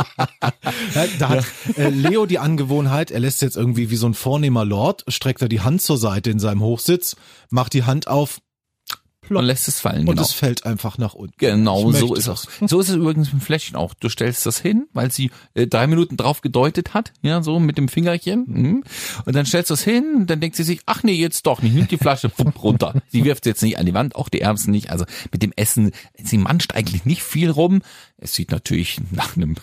Da 1.19 1.29
hat 1.29 1.45
äh, 1.77 1.89
Leo 1.89 2.27
die 2.27 2.39
Angewohnheit, 2.39 3.11
er 3.11 3.21
lässt 3.21 3.43
jetzt 3.43 3.57
irgendwie 3.57 3.91
wie 3.91 3.97
so 3.97 4.07
ein 4.07 4.15
vornehmer 4.15 4.65
Lord, 4.65 5.05
streckt 5.09 5.43
er 5.43 5.49
die 5.49 5.61
Hand 5.61 5.83
zur 5.83 5.99
Seite 5.99 6.31
in 6.31 6.39
seinem 6.39 6.61
Hochsitz, 6.61 7.17
macht 7.51 7.73
die 7.75 7.85
Hand 7.85 8.09
auf, 8.09 8.41
Plopp. 9.27 9.41
Und 9.41 9.47
lässt 9.47 9.69
es 9.69 9.81
fallen. 9.81 10.01
Und 10.01 10.17
genau. 10.17 10.23
es 10.23 10.33
fällt 10.33 10.65
einfach 10.65 10.99
nach 10.99 11.15
unten. 11.15 11.35
Genau, 11.39 11.91
so 11.93 12.15
ist 12.15 12.27
es. 12.27 12.49
So 12.67 12.81
ist 12.81 12.89
es 12.89 12.97
übrigens 12.97 13.33
mit 13.33 13.43
dem 13.43 13.45
Fläschchen 13.45 13.77
auch. 13.77 13.95
Du 13.95 14.09
stellst 14.09 14.47
das 14.47 14.59
hin, 14.59 14.87
weil 14.93 15.11
sie 15.11 15.31
äh, 15.55 15.67
drei 15.67 15.87
Minuten 15.87 16.17
drauf 16.17 16.41
gedeutet 16.41 16.95
hat, 16.95 17.13
ja, 17.23 17.43
so 17.43 17.59
mit 17.59 17.79
dem 17.79 17.89
Fingerchen. 17.89 18.45
Mhm. 18.47 18.85
Und 19.25 19.37
dann 19.37 19.47
stellst 19.47 19.71
du 19.71 19.75
es 19.75 19.83
hin, 19.83 20.25
dann 20.27 20.41
denkt 20.41 20.57
sie 20.57 20.63
sich, 20.63 20.81
ach 20.87 21.03
nee, 21.03 21.13
jetzt 21.13 21.47
doch 21.47 21.63
nicht, 21.63 21.75
nimmt 21.75 21.91
die 21.91 21.99
Flasche 21.99 22.29
pump, 22.37 22.63
runter. 22.63 22.95
Sie 23.09 23.25
wirft 23.25 23.47
jetzt 23.47 23.63
nicht 23.63 23.79
an 23.79 23.87
die 23.87 23.95
Wand, 23.95 24.15
auch 24.17 24.29
die 24.29 24.41
Erbsen 24.41 24.71
nicht. 24.71 24.91
Also 24.91 25.05
mit 25.33 25.43
dem 25.43 25.53
Essen, 25.57 25.93
sie 26.17 26.39
manscht 26.39 26.75
eigentlich 26.75 27.05
nicht 27.05 27.23
viel 27.23 27.51
rum. 27.51 27.83
Es 28.19 28.33
sieht 28.33 28.51
natürlich 28.51 28.99
nach 29.11 29.37
einem 29.37 29.57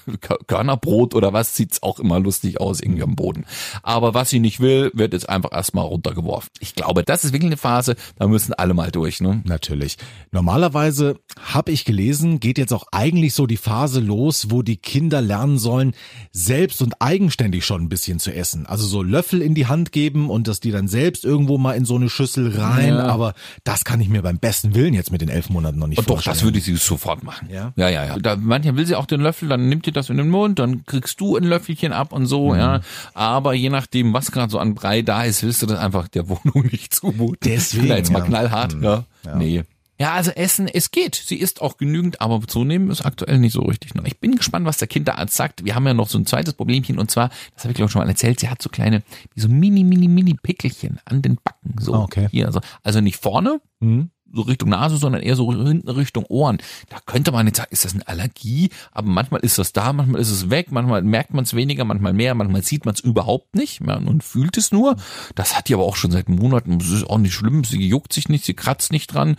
Körnerbrot 0.48 1.16
oder 1.16 1.34
was, 1.34 1.56
sieht's 1.56 1.82
auch 1.82 2.00
immer 2.00 2.20
lustig 2.20 2.62
aus 2.62 2.82
irgendwie 2.82 3.02
am 3.02 3.16
Boden. 3.16 3.46
Aber 3.82 4.14
was 4.14 4.30
sie 4.30 4.40
nicht 4.40 4.60
will, 4.60 4.92
wird 4.94 5.14
jetzt 5.14 5.28
einfach 5.28 5.52
erstmal 5.52 5.86
runtergeworfen. 5.86 6.50
Ich 6.60 6.76
glaube, 6.76 7.04
das 7.04 7.24
ist 7.24 7.34
wirklich 7.34 7.50
eine 7.50 7.58
Phase, 7.58 7.96
da 8.18 8.28
müssen 8.28 8.54
alle 8.54 8.76
mal 8.76 8.92
durch. 8.92 9.22
Ne? 9.22 9.42
Natürlich. 9.46 9.98
Normalerweise 10.32 11.18
habe 11.42 11.72
ich 11.72 11.84
gelesen, 11.84 12.40
geht 12.40 12.60
jetzt 12.60 12.74
auch 12.74 12.86
eigentlich 12.92 13.34
so 13.34 13.48
die 13.48 13.58
Phase 13.58 14.00
los, 14.00 14.52
wo 14.52 14.62
die 14.62 14.78
Kinder 14.78 15.22
lernen 15.22 15.58
sollen, 15.58 15.94
selbst 16.32 16.82
und 16.84 17.02
eigenständig 17.02 17.66
schon 17.66 17.82
ein 17.82 17.90
bisschen 17.90 18.20
zu 18.20 18.32
essen. 18.34 18.68
Also 18.68 18.86
so 18.86 19.02
Löffel 19.02 19.42
in 19.42 19.56
die 19.56 19.66
Hand 19.66 19.92
geben 19.92 20.30
und 20.30 20.48
dass 20.48 20.60
die 20.60 20.72
dann 20.72 20.88
selbst 20.88 21.26
irgendwo 21.26 21.58
mal 21.58 21.74
in 21.74 21.86
so 21.86 21.96
eine 21.96 22.10
Schüssel 22.10 22.56
rein. 22.56 22.90
Ja. 22.90 23.08
Aber 23.08 23.34
das 23.64 23.84
kann 23.84 24.00
ich 24.00 24.10
mir 24.10 24.22
beim 24.22 24.38
besten 24.38 24.76
Willen 24.76 24.94
jetzt 24.94 25.12
mit 25.12 25.22
den 25.22 25.30
elf 25.30 25.50
Monaten 25.50 25.80
noch 25.80 25.88
nicht 25.88 25.98
und 25.98 26.06
vorstellen. 26.06 26.34
Doch, 26.34 26.40
das 26.40 26.44
würde 26.44 26.60
sie 26.60 26.76
sofort 26.76 27.24
machen. 27.24 27.50
Ja, 27.52 27.74
ja, 27.76 27.90
ja. 27.90 28.06
ja. 28.06 28.20
Da, 28.20 28.38
manchmal 28.44 28.76
will 28.76 28.86
sie 28.86 28.96
auch 28.96 29.06
den 29.06 29.22
Löffel, 29.22 29.50
dann 29.50 29.70
nimmt 29.70 29.88
ihr 29.88 29.94
das 29.94 30.10
in 30.10 30.18
den 30.18 30.30
Mund, 30.30 30.60
dann 30.60 30.86
kriegst 30.86 31.20
du 31.20 31.36
ein 31.36 31.44
Löffelchen 31.44 31.94
ab 31.94 32.14
und 32.14 32.26
so, 32.26 32.54
mhm. 32.54 32.60
ja. 32.60 32.82
Aber 33.14 33.54
je 33.54 33.70
nachdem, 33.70 34.14
was 34.14 34.32
gerade 34.32 34.52
so 34.52 34.60
an 34.60 34.76
Brei 34.76 35.02
da 35.02 35.24
ist, 35.24 35.44
willst 35.44 35.62
du 35.62 35.66
das 35.66 35.80
einfach 35.80 36.08
der 36.08 36.30
Wohnung 36.30 36.66
nicht 36.72 36.94
zumuten. 36.94 37.38
Deswegen. 37.44 37.88
Jetzt 37.88 38.12
mal 38.12 38.22
knallhart, 38.22 38.76
mhm. 38.76 38.84
ja. 38.84 39.06
ja. 39.26 39.36
Nee. 39.36 39.64
Ja, 40.00 40.14
also 40.14 40.32
Essen, 40.32 40.68
es 40.68 40.92
geht. 40.92 41.16
Sie 41.16 41.38
isst 41.38 41.62
auch 41.62 41.78
genügend, 41.78 42.20
aber 42.20 42.42
zunehmen 42.48 42.90
ist 42.90 43.06
aktuell 43.06 43.38
nicht 43.38 43.54
so 43.54 43.62
richtig. 43.62 43.92
Ich 44.06 44.20
bin 44.20 44.36
gespannt, 44.36 44.66
was 44.66 44.78
der 44.78 44.88
Kinderarzt 44.88 45.36
sagt. 45.36 45.64
Wir 45.66 45.76
haben 45.76 45.86
ja 45.86 45.94
noch 45.94 46.10
so 46.10 46.18
ein 46.18 46.26
zweites 46.26 46.56
Problemchen 46.56 46.98
und 46.98 47.12
zwar, 47.12 47.30
das 47.54 47.64
habe 47.64 47.72
ich 47.72 47.76
glaube 47.76 47.88
ich 47.88 47.92
schon 47.94 48.02
mal 48.02 48.10
erzählt, 48.10 48.40
sie 48.40 48.50
hat 48.50 48.62
so 48.62 48.70
kleine, 48.70 49.04
wie 49.36 49.42
so 49.42 49.48
mini, 49.48 49.84
mini, 49.84 50.08
mini 50.08 50.34
Pickelchen 50.34 51.00
an 51.06 51.22
den 51.22 51.38
Backen. 51.42 51.76
So 51.80 51.94
okay. 51.94 52.28
hier, 52.32 52.48
also, 52.48 52.60
also 52.82 53.02
nicht 53.02 53.18
vorne, 53.18 53.62
mhm 53.80 54.10
so 54.34 54.42
Richtung 54.42 54.70
Nase, 54.70 54.98
sondern 54.98 55.22
eher 55.22 55.36
so 55.36 55.52
hinten 55.54 55.90
Richtung 55.90 56.26
Ohren. 56.26 56.58
Da 56.90 56.98
könnte 57.06 57.32
man 57.32 57.48
jetzt 57.48 57.58
sagen, 57.58 57.72
ist 57.72 57.86
das 57.86 57.94
eine 57.94 58.08
Allergie? 58.08 58.70
Aber 58.92 59.08
manchmal 59.08 59.42
ist 59.42 59.58
das 59.58 59.74
da, 59.74 59.94
manchmal 59.94 60.22
ist 60.22 60.32
es 60.32 60.50
weg, 60.50 60.72
manchmal 60.72 61.04
merkt 61.04 61.34
man 61.34 61.44
es 61.44 61.54
weniger, 61.54 61.86
manchmal 61.86 62.14
mehr, 62.14 62.36
manchmal 62.36 62.64
sieht 62.64 62.86
man 62.86 62.96
es 62.96 63.00
überhaupt 63.00 63.56
nicht 63.56 63.82
und 63.82 64.24
fühlt 64.24 64.58
es 64.58 64.72
nur. 64.72 64.96
Das 65.36 65.56
hat 65.56 65.70
die 65.70 65.74
aber 65.74 65.84
auch 65.84 65.96
schon 65.96 66.12
seit 66.12 66.30
Monaten. 66.30 66.80
Das 66.80 66.90
ist 66.90 67.10
auch 67.10 67.18
nicht 67.18 67.34
schlimm. 67.34 67.64
Sie 67.64 67.88
juckt 67.88 68.14
sich 68.14 68.30
nicht, 68.30 68.46
sie 68.46 68.54
kratzt 68.54 68.92
nicht 68.92 69.08
dran 69.14 69.36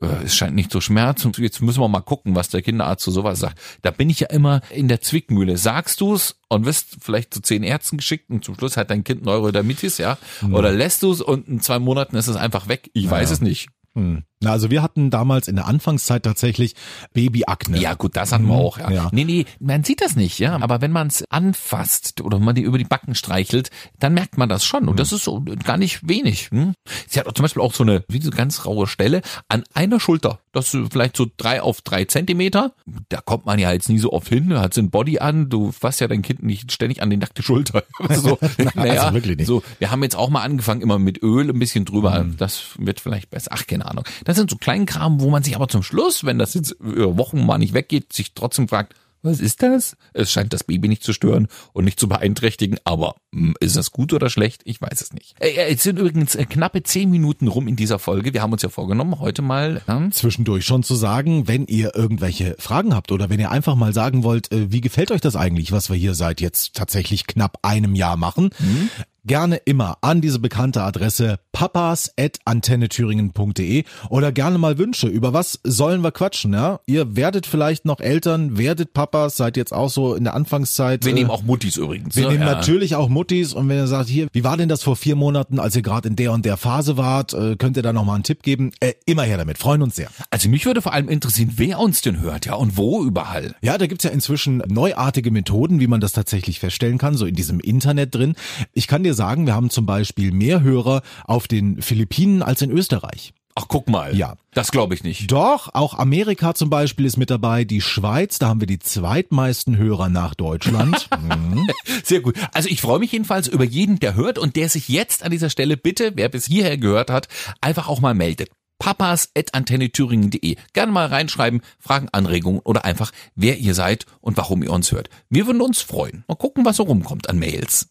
äh, 0.00 0.24
es 0.24 0.34
scheint 0.34 0.54
nicht 0.54 0.70
zu 0.70 0.80
schmerzen. 0.80 1.32
Jetzt 1.36 1.60
müssen 1.60 1.80
wir 1.80 1.88
mal 1.88 2.00
gucken, 2.00 2.34
was 2.34 2.48
der 2.48 2.62
Kinderarzt 2.62 3.04
zu 3.04 3.10
sowas 3.10 3.38
sagt. 3.38 3.60
Da 3.82 3.90
bin 3.90 4.10
ich 4.10 4.20
ja 4.20 4.28
immer 4.28 4.62
in 4.70 4.88
der 4.88 5.00
Zwickmühle. 5.00 5.56
Sagst 5.56 6.00
du's 6.00 6.36
und 6.48 6.64
wirst 6.64 6.98
vielleicht 7.00 7.34
zu 7.34 7.40
zehn 7.40 7.62
Ärzten 7.62 7.98
geschickt 7.98 8.30
und 8.30 8.44
zum 8.44 8.54
Schluss 8.54 8.76
hat 8.76 8.90
dein 8.90 9.04
Kind 9.04 9.24
Neurodermitis, 9.24 9.98
ja? 9.98 10.18
Mhm. 10.40 10.54
Oder 10.54 10.72
lässt 10.72 11.02
du's 11.02 11.20
und 11.20 11.48
in 11.48 11.60
zwei 11.60 11.78
Monaten 11.78 12.16
ist 12.16 12.28
es 12.28 12.36
einfach 12.36 12.68
weg? 12.68 12.90
Ich 12.94 13.04
ja. 13.04 13.10
weiß 13.10 13.30
es 13.30 13.40
nicht. 13.40 13.68
Hm. 13.94 14.24
Na, 14.42 14.52
also 14.52 14.70
wir 14.70 14.82
hatten 14.82 15.10
damals 15.10 15.48
in 15.48 15.56
der 15.56 15.66
Anfangszeit 15.66 16.22
tatsächlich 16.22 16.74
Babyakne. 17.12 17.78
Ja, 17.78 17.92
gut, 17.92 18.16
das 18.16 18.32
hatten 18.32 18.46
wir 18.46 18.54
mhm. 18.54 18.60
auch, 18.60 18.78
ja. 18.78 18.90
ja. 18.90 19.08
Nee, 19.12 19.24
nee, 19.24 19.44
man 19.58 19.84
sieht 19.84 20.00
das 20.00 20.16
nicht, 20.16 20.38
ja. 20.38 20.58
Aber 20.62 20.80
wenn 20.80 20.92
man 20.92 21.08
es 21.08 21.24
anfasst 21.30 22.22
oder 22.22 22.38
man 22.38 22.54
die 22.54 22.62
über 22.62 22.78
die 22.78 22.84
Backen 22.84 23.14
streichelt, 23.14 23.70
dann 23.98 24.14
merkt 24.14 24.38
man 24.38 24.48
das 24.48 24.64
schon. 24.64 24.88
Und 24.88 24.98
das 24.98 25.12
ist 25.12 25.24
so 25.24 25.44
gar 25.62 25.76
nicht 25.76 26.08
wenig. 26.08 26.50
Hm? 26.52 26.72
Sie 27.06 27.20
hat 27.20 27.28
auch 27.28 27.34
zum 27.34 27.42
Beispiel 27.42 27.62
auch 27.62 27.74
so 27.74 27.82
eine, 27.82 28.02
wie 28.08 28.22
so 28.22 28.30
ganz 28.30 28.64
raue 28.64 28.86
Stelle 28.86 29.20
an 29.48 29.62
einer 29.74 30.00
Schulter. 30.00 30.38
Das 30.52 30.72
ist 30.72 30.90
vielleicht 30.90 31.18
so 31.18 31.26
drei 31.36 31.60
auf 31.60 31.82
drei 31.82 32.06
Zentimeter. 32.06 32.72
Da 33.10 33.20
kommt 33.20 33.44
man 33.44 33.58
ja 33.58 33.72
jetzt 33.72 33.90
nie 33.90 33.98
so 33.98 34.10
oft 34.12 34.28
hin, 34.28 34.48
da 34.48 34.62
hat 34.62 34.72
so 34.72 34.80
ein 34.80 34.90
Body 34.90 35.18
an, 35.18 35.50
du 35.50 35.70
fasst 35.70 36.00
ja 36.00 36.08
dein 36.08 36.22
Kind 36.22 36.42
nicht 36.42 36.72
ständig 36.72 37.02
an 37.02 37.10
die 37.10 37.18
nackte 37.18 37.42
Schulter. 37.42 37.84
so, 38.10 38.38
naja, 38.74 39.02
also 39.02 39.14
wirklich 39.14 39.36
nicht. 39.36 39.46
so, 39.46 39.62
wir 39.78 39.90
haben 39.90 40.02
jetzt 40.02 40.16
auch 40.16 40.30
mal 40.30 40.42
angefangen, 40.42 40.80
immer 40.80 40.98
mit 40.98 41.22
Öl 41.22 41.50
ein 41.50 41.58
bisschen 41.58 41.84
drüber. 41.84 42.24
Mhm. 42.24 42.38
Das 42.38 42.62
wird 42.78 43.00
vielleicht 43.00 43.28
besser. 43.28 43.50
Ach, 43.52 43.66
keine 43.66 43.86
Ahnung. 43.86 44.04
Das 44.24 44.29
sind 44.34 44.50
so 44.50 44.56
Kleinkram, 44.56 45.20
wo 45.20 45.30
man 45.30 45.42
sich 45.42 45.56
aber 45.56 45.68
zum 45.68 45.82
Schluss, 45.82 46.24
wenn 46.24 46.38
das 46.38 46.54
jetzt 46.54 46.76
Wochen 46.80 47.44
mal 47.44 47.58
nicht 47.58 47.74
weggeht, 47.74 48.12
sich 48.12 48.32
trotzdem 48.34 48.68
fragt, 48.68 48.94
was 49.22 49.40
ist 49.40 49.62
das? 49.62 49.96
Es 50.14 50.32
scheint 50.32 50.52
das 50.52 50.64
Baby 50.64 50.88
nicht 50.88 51.04
zu 51.04 51.12
stören 51.12 51.48
und 51.72 51.84
nicht 51.84 52.00
zu 52.00 52.08
beeinträchtigen, 52.08 52.78
aber 52.84 53.16
hm, 53.34 53.54
ist 53.60 53.76
das 53.76 53.90
gut 53.90 54.12
oder 54.12 54.30
schlecht? 54.30 54.62
Ich 54.64 54.80
weiß 54.80 55.00
es 55.00 55.12
nicht. 55.12 55.34
Äh, 55.40 55.50
äh, 55.50 55.74
es 55.74 55.82
sind 55.82 55.98
übrigens 55.98 56.34
äh, 56.34 56.46
knappe 56.46 56.82
zehn 56.82 57.10
Minuten 57.10 57.48
rum 57.48 57.68
in 57.68 57.76
dieser 57.76 57.98
Folge. 57.98 58.32
Wir 58.32 58.42
haben 58.42 58.52
uns 58.52 58.62
ja 58.62 58.70
vorgenommen, 58.70 59.18
heute 59.18 59.42
mal 59.42 59.82
ja, 59.86 60.10
zwischendurch 60.10 60.64
schon 60.64 60.82
zu 60.82 60.94
sagen, 60.94 61.48
wenn 61.48 61.66
ihr 61.66 61.94
irgendwelche 61.94 62.56
Fragen 62.58 62.94
habt 62.94 63.12
oder 63.12 63.28
wenn 63.28 63.40
ihr 63.40 63.50
einfach 63.50 63.74
mal 63.74 63.92
sagen 63.92 64.22
wollt, 64.22 64.48
wie 64.50 64.80
gefällt 64.80 65.10
euch 65.10 65.20
das 65.20 65.36
eigentlich, 65.36 65.72
was 65.72 65.90
wir 65.90 65.96
hier 65.96 66.14
seit 66.14 66.40
jetzt 66.40 66.74
tatsächlich 66.74 67.26
knapp 67.26 67.58
einem 67.62 67.94
Jahr 67.94 68.16
machen, 68.16 68.50
mhm 68.58 68.90
gerne 69.30 69.56
immer 69.64 69.96
an 70.00 70.20
diese 70.20 70.40
bekannte 70.40 70.82
Adresse 70.82 71.38
papas.antennethüringen.de 71.52 73.84
oder 74.08 74.32
gerne 74.32 74.58
mal 74.58 74.76
Wünsche. 74.76 75.06
Über 75.06 75.32
was 75.32 75.60
sollen 75.62 76.02
wir 76.02 76.10
quatschen, 76.10 76.52
ja? 76.52 76.80
Ihr 76.86 77.14
werdet 77.14 77.46
vielleicht 77.46 77.84
noch 77.84 78.00
Eltern, 78.00 78.58
werdet 78.58 78.92
Papas, 78.92 79.36
seid 79.36 79.56
jetzt 79.56 79.72
auch 79.72 79.88
so 79.88 80.16
in 80.16 80.24
der 80.24 80.34
Anfangszeit. 80.34 81.04
Wir 81.04 81.12
äh, 81.12 81.14
nehmen 81.14 81.30
auch 81.30 81.42
Muttis 81.42 81.76
übrigens. 81.76 82.16
Wir 82.16 82.24
ne? 82.24 82.30
nehmen 82.32 82.42
ja. 82.42 82.54
natürlich 82.54 82.96
auch 82.96 83.08
Muttis 83.08 83.52
und 83.52 83.68
wenn 83.68 83.76
ihr 83.76 83.86
sagt, 83.86 84.08
hier, 84.08 84.26
wie 84.32 84.42
war 84.42 84.56
denn 84.56 84.68
das 84.68 84.82
vor 84.82 84.96
vier 84.96 85.14
Monaten, 85.14 85.60
als 85.60 85.76
ihr 85.76 85.82
gerade 85.82 86.08
in 86.08 86.16
der 86.16 86.32
und 86.32 86.44
der 86.44 86.56
Phase 86.56 86.96
wart, 86.96 87.32
äh, 87.32 87.54
könnt 87.54 87.76
ihr 87.76 87.84
da 87.84 87.92
nochmal 87.92 88.16
einen 88.16 88.24
Tipp 88.24 88.42
geben? 88.42 88.72
Äh, 88.80 88.94
immer 89.06 89.22
her 89.22 89.36
damit, 89.36 89.58
freuen 89.58 89.82
uns 89.82 89.94
sehr. 89.94 90.10
Also 90.30 90.48
mich 90.48 90.66
würde 90.66 90.82
vor 90.82 90.92
allem 90.92 91.08
interessieren, 91.08 91.52
wer 91.54 91.78
uns 91.78 92.02
denn 92.02 92.20
hört, 92.20 92.46
ja, 92.46 92.54
und 92.54 92.76
wo 92.76 93.04
überall. 93.04 93.54
Ja, 93.62 93.78
da 93.78 93.86
gibt's 93.86 94.02
ja 94.02 94.10
inzwischen 94.10 94.60
neuartige 94.66 95.30
Methoden, 95.30 95.78
wie 95.78 95.86
man 95.86 96.00
das 96.00 96.10
tatsächlich 96.10 96.58
feststellen 96.58 96.98
kann, 96.98 97.16
so 97.16 97.26
in 97.26 97.36
diesem 97.36 97.60
Internet 97.60 98.12
drin. 98.12 98.34
Ich 98.72 98.88
kann 98.88 99.04
dir 99.04 99.10
dir 99.10 99.14
sagen, 99.20 99.46
wir 99.46 99.54
haben 99.54 99.68
zum 99.68 99.84
Beispiel 99.84 100.32
mehr 100.32 100.62
Hörer 100.62 101.02
auf 101.26 101.46
den 101.46 101.82
Philippinen 101.82 102.42
als 102.42 102.62
in 102.62 102.70
Österreich. 102.70 103.34
Ach, 103.54 103.66
guck 103.68 103.90
mal. 103.90 104.16
Ja. 104.16 104.36
Das 104.54 104.72
glaube 104.72 104.94
ich 104.94 105.04
nicht. 105.04 105.30
Doch, 105.30 105.68
auch 105.74 105.92
Amerika 105.98 106.54
zum 106.54 106.70
Beispiel 106.70 107.04
ist 107.04 107.18
mit 107.18 107.28
dabei, 107.28 107.64
die 107.64 107.82
Schweiz, 107.82 108.38
da 108.38 108.48
haben 108.48 108.60
wir 108.60 108.66
die 108.66 108.78
zweitmeisten 108.78 109.76
Hörer 109.76 110.08
nach 110.08 110.34
Deutschland. 110.34 111.10
mhm. 111.20 111.68
Sehr 112.02 112.20
gut. 112.20 112.38
Also 112.54 112.70
ich 112.70 112.80
freue 112.80 112.98
mich 112.98 113.12
jedenfalls 113.12 113.46
über 113.46 113.64
jeden, 113.64 113.98
der 113.98 114.14
hört 114.14 114.38
und 114.38 114.56
der 114.56 114.70
sich 114.70 114.88
jetzt 114.88 115.22
an 115.22 115.30
dieser 115.30 115.50
Stelle 115.50 115.76
bitte, 115.76 116.12
wer 116.14 116.30
bis 116.30 116.46
hierher 116.46 116.78
gehört 116.78 117.10
hat, 117.10 117.28
einfach 117.60 117.88
auch 117.88 118.00
mal 118.00 118.14
meldet 118.14 118.48
papas.antennethüringen.de. 118.80 120.56
Gerne 120.72 120.90
mal 120.90 121.06
reinschreiben, 121.06 121.60
Fragen, 121.78 122.08
Anregungen 122.12 122.60
oder 122.60 122.86
einfach, 122.86 123.12
wer 123.34 123.58
ihr 123.58 123.74
seid 123.74 124.06
und 124.22 124.36
warum 124.38 124.62
ihr 124.62 124.72
uns 124.72 124.90
hört. 124.90 125.10
Wir 125.28 125.46
würden 125.46 125.60
uns 125.60 125.82
freuen. 125.82 126.24
Mal 126.26 126.34
gucken, 126.36 126.64
was 126.64 126.76
so 126.76 126.84
rumkommt 126.84 127.28
an 127.28 127.38
Mails. 127.38 127.88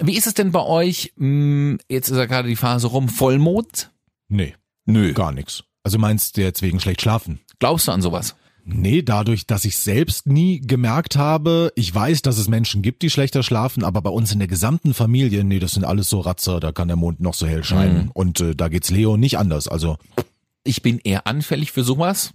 Wie 0.00 0.16
ist 0.16 0.26
es 0.26 0.34
denn 0.34 0.52
bei 0.52 0.62
euch? 0.62 1.12
Hm, 1.16 1.78
jetzt 1.88 2.08
ist 2.08 2.16
ja 2.16 2.26
gerade 2.26 2.48
die 2.48 2.56
Phase 2.56 2.88
rum. 2.88 3.08
Vollmond? 3.08 3.90
Nee. 4.28 4.54
Nö. 4.84 5.12
Gar 5.12 5.32
nichts. 5.32 5.64
Also 5.82 5.98
meinst 5.98 6.36
du 6.36 6.42
jetzt 6.42 6.62
wegen 6.62 6.80
schlecht 6.80 7.02
schlafen? 7.02 7.40
Glaubst 7.58 7.88
du 7.88 7.92
an 7.92 8.02
sowas? 8.02 8.34
Nee, 8.64 9.02
dadurch, 9.02 9.46
dass 9.46 9.64
ich 9.64 9.76
selbst 9.76 10.26
nie 10.26 10.60
gemerkt 10.60 11.16
habe, 11.16 11.72
ich 11.74 11.92
weiß, 11.92 12.22
dass 12.22 12.38
es 12.38 12.48
Menschen 12.48 12.80
gibt, 12.80 13.02
die 13.02 13.10
schlechter 13.10 13.42
schlafen, 13.42 13.82
aber 13.82 14.02
bei 14.02 14.10
uns 14.10 14.32
in 14.32 14.38
der 14.38 14.46
gesamten 14.46 14.94
Familie, 14.94 15.42
nee, 15.42 15.58
das 15.58 15.72
sind 15.72 15.84
alles 15.84 16.08
so 16.08 16.20
Ratzer, 16.20 16.60
da 16.60 16.70
kann 16.70 16.86
der 16.86 16.96
Mond 16.96 17.18
noch 17.20 17.34
so 17.34 17.46
hell 17.46 17.64
scheinen. 17.64 18.04
Mhm. 18.04 18.10
Und 18.12 18.40
äh, 18.40 18.54
da 18.54 18.68
geht's 18.68 18.90
Leo 18.90 19.16
nicht 19.16 19.36
anders. 19.36 19.66
Also 19.66 19.96
ich 20.62 20.82
bin 20.82 21.00
eher 21.02 21.26
anfällig 21.26 21.72
für 21.72 21.82
sowas. 21.82 22.30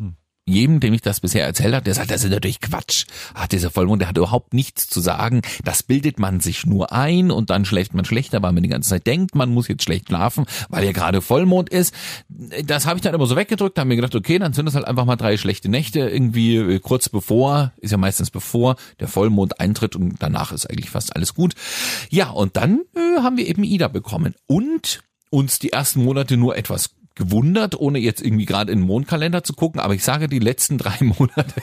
Jedem, 0.50 0.80
dem 0.80 0.94
ich 0.94 1.02
das 1.02 1.20
bisher 1.20 1.46
erzählt 1.46 1.74
habe, 1.74 1.84
der 1.84 1.94
sagt, 1.94 2.10
das 2.10 2.24
ist 2.24 2.30
natürlich 2.32 2.62
Quatsch. 2.62 3.06
Ach, 3.34 3.48
dieser 3.48 3.70
Vollmond, 3.70 4.02
der 4.02 4.08
hat 4.08 4.18
überhaupt 4.18 4.54
nichts 4.54 4.88
zu 4.88 5.02
sagen. 5.02 5.42
Das 5.66 5.84
bildet 5.84 6.20
man 6.20 6.40
sich 6.40 6.66
nur 6.66 6.94
ein 6.94 7.32
und 7.32 7.50
dann 7.50 7.66
schläft 7.66 7.94
man 7.94 8.06
schlechter, 8.06 8.42
weil 8.42 8.54
man 8.54 8.64
die 8.64 8.70
ganze 8.70 8.90
Zeit 8.90 9.06
denkt, 9.06 9.36
man 9.36 9.50
muss 9.54 9.68
jetzt 9.68 9.84
schlecht 9.84 10.08
schlafen, 10.08 10.46
weil 10.70 10.86
ja 10.86 10.94
gerade 10.94 11.22
Vollmond 11.22 11.70
ist. 11.70 11.94
Das 12.64 12.86
habe 12.86 12.98
ich 12.98 13.02
dann 13.02 13.14
immer 13.14 13.26
so 13.26 13.36
weggedrückt, 13.36 13.78
habe 13.78 13.90
mir 13.90 13.98
gedacht, 13.98 14.16
okay, 14.16 14.40
dann 14.40 14.54
sind 14.54 14.66
das 14.66 14.76
halt 14.76 14.88
einfach 14.88 15.04
mal 15.04 15.18
drei 15.18 15.36
schlechte 15.36 15.68
Nächte 15.68 16.00
irgendwie 16.00 16.56
äh, 16.56 16.80
kurz 16.80 17.10
bevor, 17.10 17.74
ist 17.78 17.92
ja 17.92 17.98
meistens 17.98 18.32
bevor 18.32 18.78
der 19.02 19.10
Vollmond 19.10 19.60
eintritt 19.60 19.98
und 19.98 20.16
danach 20.20 20.54
ist 20.54 20.66
eigentlich 20.66 20.90
fast 20.90 21.14
alles 21.14 21.34
gut. 21.34 21.56
Ja, 22.10 22.30
und 22.30 22.56
dann 22.56 22.84
äh, 22.96 23.22
haben 23.22 23.36
wir 23.36 23.48
eben 23.48 23.64
Ida 23.64 23.90
bekommen 23.90 24.34
und 24.48 25.02
uns 25.30 25.60
die 25.60 25.74
ersten 25.74 26.04
Monate 26.04 26.38
nur 26.38 26.56
etwas 26.56 26.92
gewundert, 27.18 27.80
ohne 27.80 28.00
jetzt 28.00 28.22
irgendwie 28.22 28.46
gerade 28.46 28.72
in 28.72 28.80
den 28.80 28.88
Mondkalender 28.88 29.44
zu 29.44 29.54
gucken, 29.54 29.82
aber 29.82 29.94
ich 29.94 30.04
sage, 30.04 30.28
die 30.28 30.40
letzten 30.40 30.78
drei 30.78 30.96
Monate, 31.02 31.54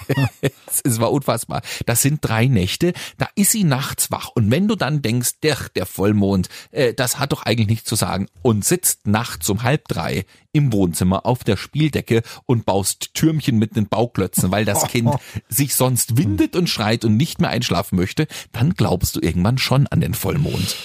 es 0.84 1.00
war 1.00 1.12
unfassbar. 1.12 1.62
Das 1.86 2.02
sind 2.02 2.18
drei 2.22 2.46
Nächte, 2.46 2.92
da 3.18 3.28
ist 3.34 3.52
sie 3.52 3.64
nachts 3.64 4.10
wach. 4.10 4.30
Und 4.34 4.50
wenn 4.50 4.68
du 4.68 4.76
dann 4.76 5.02
denkst, 5.02 5.40
der, 5.42 5.56
der 5.74 5.86
Vollmond, 5.86 6.48
äh, 6.70 6.92
das 6.92 7.18
hat 7.18 7.32
doch 7.32 7.44
eigentlich 7.44 7.68
nichts 7.68 7.88
zu 7.88 7.96
sagen 7.96 8.26
und 8.42 8.64
sitzt 8.64 9.06
nachts 9.06 9.48
um 9.48 9.62
halb 9.62 9.88
drei 9.88 10.24
im 10.52 10.72
Wohnzimmer 10.72 11.26
auf 11.26 11.44
der 11.44 11.56
Spieldecke 11.56 12.22
und 12.46 12.64
baust 12.64 13.14
Türmchen 13.14 13.58
mit 13.58 13.76
den 13.76 13.88
Bauklötzen, 13.88 14.50
weil 14.50 14.64
das 14.64 14.86
Kind 14.88 15.10
sich 15.48 15.74
sonst 15.74 16.16
windet 16.16 16.56
und 16.56 16.68
schreit 16.68 17.04
und 17.04 17.16
nicht 17.16 17.40
mehr 17.40 17.50
einschlafen 17.50 17.96
möchte, 17.96 18.26
dann 18.52 18.74
glaubst 18.74 19.16
du 19.16 19.20
irgendwann 19.20 19.58
schon 19.58 19.86
an 19.88 20.00
den 20.00 20.14
Vollmond. 20.14 20.76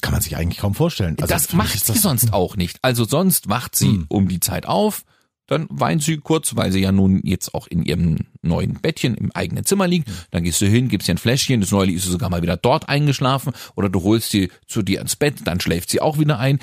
Das 0.00 0.06
kann 0.06 0.12
man 0.12 0.22
sich 0.22 0.38
eigentlich 0.38 0.60
kaum 0.60 0.74
vorstellen. 0.74 1.16
Also 1.20 1.34
das 1.34 1.52
macht 1.52 1.84
sie 1.84 1.98
sonst 1.98 2.32
auch 2.32 2.56
nicht. 2.56 2.78
Also 2.80 3.04
sonst 3.04 3.50
wacht 3.50 3.76
sie 3.76 3.88
hm. 3.88 4.06
um 4.08 4.28
die 4.28 4.40
Zeit 4.40 4.64
auf, 4.64 5.02
dann 5.50 5.66
weint 5.68 6.02
sie 6.02 6.18
kurz, 6.18 6.54
weil 6.54 6.70
sie 6.70 6.80
ja 6.80 6.92
nun 6.92 7.20
jetzt 7.24 7.54
auch 7.54 7.66
in 7.66 7.82
ihrem 7.84 8.18
neuen 8.42 8.74
Bettchen 8.74 9.16
im 9.16 9.32
eigenen 9.32 9.64
Zimmer 9.64 9.88
liegt. 9.88 10.08
Dann 10.30 10.44
gehst 10.44 10.60
du 10.60 10.66
hin, 10.66 10.88
gibst 10.88 11.08
ihr 11.08 11.14
ein 11.14 11.18
Fläschchen, 11.18 11.60
das 11.60 11.72
neulich 11.72 11.96
ist 11.96 12.04
sie 12.04 12.12
sogar 12.12 12.30
mal 12.30 12.42
wieder 12.42 12.56
dort 12.56 12.88
eingeschlafen 12.88 13.52
oder 13.74 13.88
du 13.88 14.02
holst 14.02 14.30
sie 14.30 14.50
zu 14.68 14.82
dir 14.82 15.00
ins 15.00 15.16
Bett, 15.16 15.38
dann 15.44 15.60
schläft 15.60 15.90
sie 15.90 16.00
auch 16.00 16.18
wieder 16.18 16.38
ein. 16.38 16.60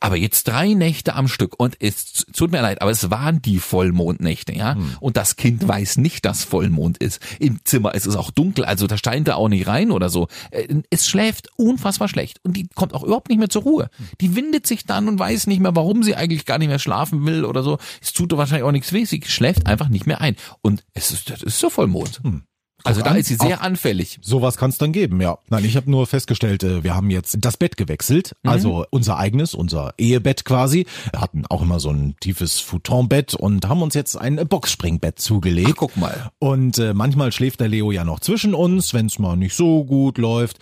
Aber 0.00 0.16
jetzt 0.16 0.44
drei 0.48 0.74
Nächte 0.74 1.14
am 1.14 1.28
Stück 1.28 1.58
und 1.58 1.76
es 1.80 2.26
tut 2.34 2.52
mir 2.52 2.60
leid, 2.60 2.82
aber 2.82 2.90
es 2.90 3.10
waren 3.10 3.40
die 3.40 3.58
Vollmondnächte, 3.58 4.54
ja. 4.54 4.74
Hm. 4.74 4.96
Und 5.00 5.16
das 5.16 5.36
Kind 5.36 5.66
weiß 5.66 5.96
nicht, 5.96 6.26
dass 6.26 6.44
Vollmond 6.44 6.98
ist. 6.98 7.20
Im 7.38 7.60
Zimmer 7.64 7.94
ist 7.94 8.06
es 8.06 8.16
auch 8.16 8.30
dunkel, 8.30 8.66
also 8.66 8.86
da 8.86 8.98
scheint 8.98 9.28
er 9.28 9.38
auch 9.38 9.48
nicht 9.48 9.66
rein 9.66 9.90
oder 9.90 10.10
so. 10.10 10.28
Äh, 10.50 10.82
es 10.90 11.06
schläft 11.06 11.48
unfassbar 11.56 12.08
schlecht 12.08 12.40
und 12.44 12.54
die 12.54 12.68
kommt 12.74 12.92
auch 12.92 13.02
überhaupt 13.02 13.30
nicht 13.30 13.38
mehr 13.38 13.48
zur 13.48 13.62
Ruhe. 13.62 13.88
Die 14.20 14.36
windet 14.36 14.66
sich 14.66 14.84
dann 14.84 15.08
und 15.08 15.18
weiß 15.18 15.46
nicht 15.46 15.60
mehr, 15.60 15.74
warum 15.74 16.02
sie 16.02 16.14
eigentlich 16.14 16.44
gar 16.44 16.58
nicht 16.58 16.68
mehr 16.68 16.78
schlafen 16.78 17.24
will 17.24 17.46
oder 17.46 17.62
so. 17.62 17.78
Es 18.02 18.12
tut 18.28 18.38
wahrscheinlich 18.38 18.64
auch 18.64 18.72
nichts 18.72 18.92
weh. 18.92 19.04
Sie 19.04 19.22
schläft 19.26 19.66
einfach 19.66 19.88
nicht 19.88 20.06
mehr 20.06 20.20
ein. 20.20 20.36
Und 20.62 20.84
es 20.94 21.10
ist, 21.10 21.30
das 21.30 21.42
ist 21.42 21.58
so 21.58 21.70
Vollmond. 21.70 22.20
Hm. 22.22 22.42
Also 22.84 23.02
da 23.02 23.14
ist 23.14 23.26
sie 23.26 23.34
sehr 23.34 23.62
anfällig. 23.62 24.18
Sowas 24.22 24.56
kann 24.56 24.70
es 24.70 24.78
dann 24.78 24.92
geben, 24.92 25.20
ja. 25.20 25.38
Nein, 25.48 25.64
ich 25.64 25.76
habe 25.76 25.90
nur 25.90 26.06
festgestellt, 26.06 26.62
äh, 26.62 26.84
wir 26.84 26.94
haben 26.94 27.10
jetzt 27.10 27.36
das 27.40 27.56
Bett 27.56 27.76
gewechselt, 27.76 28.36
mhm. 28.42 28.50
also 28.50 28.86
unser 28.90 29.18
eigenes, 29.18 29.54
unser 29.54 29.94
Ehebett 29.98 30.44
quasi. 30.44 30.86
Wir 31.10 31.20
hatten 31.20 31.44
auch 31.46 31.62
immer 31.62 31.80
so 31.80 31.90
ein 31.90 32.14
tiefes 32.20 32.60
Futonbett 32.60 33.34
und 33.34 33.66
haben 33.68 33.82
uns 33.82 33.94
jetzt 33.94 34.16
ein 34.16 34.36
Boxspringbett 34.36 35.18
zugelegt. 35.18 35.70
Ach, 35.72 35.76
guck 35.76 35.96
mal. 35.96 36.30
Und 36.38 36.78
äh, 36.78 36.94
manchmal 36.94 37.32
schläft 37.32 37.60
der 37.60 37.68
Leo 37.68 37.90
ja 37.90 38.04
noch 38.04 38.20
zwischen 38.20 38.54
uns, 38.54 38.94
wenn 38.94 39.06
es 39.06 39.18
mal 39.18 39.36
nicht 39.36 39.54
so 39.56 39.84
gut 39.84 40.18
läuft. 40.18 40.58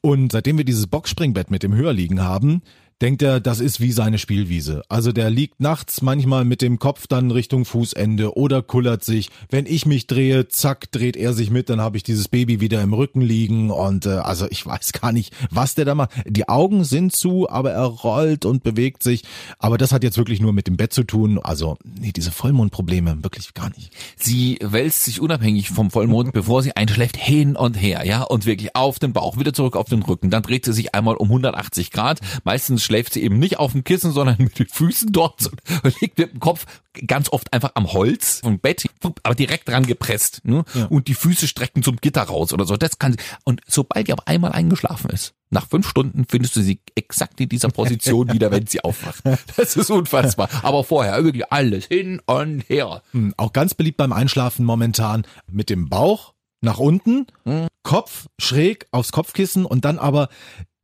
Und 0.00 0.32
seitdem 0.32 0.58
wir 0.58 0.64
dieses 0.64 0.86
Boxspringbett 0.86 1.50
mit 1.50 1.62
dem 1.62 1.74
Höherliegen 1.74 2.22
haben, 2.22 2.62
denkt 3.04 3.20
er, 3.20 3.38
das 3.38 3.60
ist 3.60 3.82
wie 3.82 3.92
seine 3.92 4.16
Spielwiese. 4.16 4.82
Also 4.88 5.12
der 5.12 5.28
liegt 5.28 5.60
nachts 5.60 6.00
manchmal 6.00 6.46
mit 6.46 6.62
dem 6.62 6.78
Kopf 6.78 7.06
dann 7.06 7.30
Richtung 7.30 7.66
Fußende 7.66 8.34
oder 8.34 8.62
kullert 8.62 9.04
sich. 9.04 9.28
Wenn 9.50 9.66
ich 9.66 9.84
mich 9.84 10.06
drehe, 10.06 10.48
zack, 10.48 10.90
dreht 10.90 11.14
er 11.14 11.34
sich 11.34 11.50
mit, 11.50 11.68
dann 11.68 11.82
habe 11.82 11.98
ich 11.98 12.02
dieses 12.02 12.28
Baby 12.28 12.62
wieder 12.62 12.80
im 12.80 12.94
Rücken 12.94 13.20
liegen 13.20 13.70
und 13.70 14.06
äh, 14.06 14.08
also 14.08 14.46
ich 14.48 14.64
weiß 14.66 14.94
gar 14.94 15.12
nicht, 15.12 15.34
was 15.50 15.74
der 15.74 15.84
da 15.84 15.94
macht. 15.94 16.12
Die 16.26 16.48
Augen 16.48 16.82
sind 16.82 17.14
zu, 17.14 17.46
aber 17.50 17.72
er 17.72 17.84
rollt 17.84 18.46
und 18.46 18.62
bewegt 18.62 19.02
sich. 19.02 19.24
Aber 19.58 19.76
das 19.76 19.92
hat 19.92 20.02
jetzt 20.02 20.16
wirklich 20.16 20.40
nur 20.40 20.54
mit 20.54 20.66
dem 20.66 20.78
Bett 20.78 20.94
zu 20.94 21.04
tun. 21.04 21.38
Also 21.42 21.76
nee, 21.84 22.10
diese 22.10 22.32
Vollmondprobleme 22.32 23.22
wirklich 23.22 23.52
gar 23.52 23.68
nicht. 23.76 23.92
Sie 24.16 24.58
wälzt 24.62 25.04
sich 25.04 25.20
unabhängig 25.20 25.68
vom 25.68 25.90
Vollmond, 25.90 26.32
bevor 26.32 26.62
sie 26.62 26.74
einschläft, 26.74 27.18
hin 27.18 27.54
und 27.54 27.74
her, 27.74 28.06
ja, 28.06 28.22
und 28.22 28.46
wirklich 28.46 28.74
auf 28.74 28.98
den 28.98 29.12
Bauch, 29.12 29.36
wieder 29.36 29.52
zurück 29.52 29.76
auf 29.76 29.90
den 29.90 30.02
Rücken. 30.02 30.30
Dann 30.30 30.42
dreht 30.42 30.64
sie 30.64 30.72
sich 30.72 30.94
einmal 30.94 31.16
um 31.16 31.28
180 31.28 31.90
Grad. 31.90 32.20
Meistens 32.44 32.82
schläft 32.94 33.14
sie 33.14 33.24
eben 33.24 33.40
nicht 33.40 33.58
auf 33.58 33.72
dem 33.72 33.82
Kissen, 33.82 34.12
sondern 34.12 34.36
mit 34.38 34.56
den 34.56 34.68
Füßen 34.68 35.10
dort 35.10 35.50
und 35.82 36.00
liegt 36.00 36.16
mit 36.16 36.32
dem 36.32 36.38
Kopf 36.38 36.64
ganz 37.08 37.28
oft 37.28 37.52
einfach 37.52 37.72
am 37.74 37.92
Holz 37.92 38.38
vom 38.38 38.60
Bett, 38.60 38.84
aber 39.24 39.34
direkt 39.34 39.68
dran 39.68 39.84
gepresst. 39.84 40.42
Ne? 40.44 40.64
Ja. 40.74 40.84
Und 40.86 41.08
die 41.08 41.14
Füße 41.14 41.48
strecken 41.48 41.82
zum 41.82 41.96
Gitter 41.96 42.22
raus 42.22 42.52
oder 42.52 42.66
so. 42.66 42.76
Das 42.76 43.00
kann 43.00 43.14
sie. 43.14 43.18
Und 43.42 43.62
sobald 43.66 44.06
die 44.06 44.12
aber 44.12 44.28
einmal 44.28 44.52
eingeschlafen 44.52 45.10
ist, 45.10 45.34
nach 45.50 45.66
fünf 45.66 45.88
Stunden 45.88 46.24
findest 46.28 46.54
du 46.54 46.60
sie 46.60 46.78
exakt 46.94 47.40
in 47.40 47.48
dieser 47.48 47.68
Position 47.68 48.32
wieder, 48.32 48.52
wenn 48.52 48.68
sie 48.68 48.84
aufwacht. 48.84 49.24
Das 49.56 49.76
ist 49.76 49.90
unfassbar. 49.90 50.48
Aber 50.62 50.84
vorher 50.84 51.24
wirklich 51.24 51.50
alles 51.50 51.86
hin 51.86 52.20
und 52.26 52.60
her. 52.68 53.02
Hm, 53.10 53.34
auch 53.36 53.52
ganz 53.52 53.74
beliebt 53.74 53.96
beim 53.96 54.12
Einschlafen 54.12 54.64
momentan 54.64 55.26
mit 55.48 55.68
dem 55.68 55.88
Bauch 55.88 56.32
nach 56.60 56.78
unten, 56.78 57.26
hm. 57.44 57.66
Kopf 57.82 58.26
schräg 58.38 58.86
aufs 58.92 59.10
Kopfkissen 59.10 59.66
und 59.66 59.84
dann 59.84 59.98
aber 59.98 60.28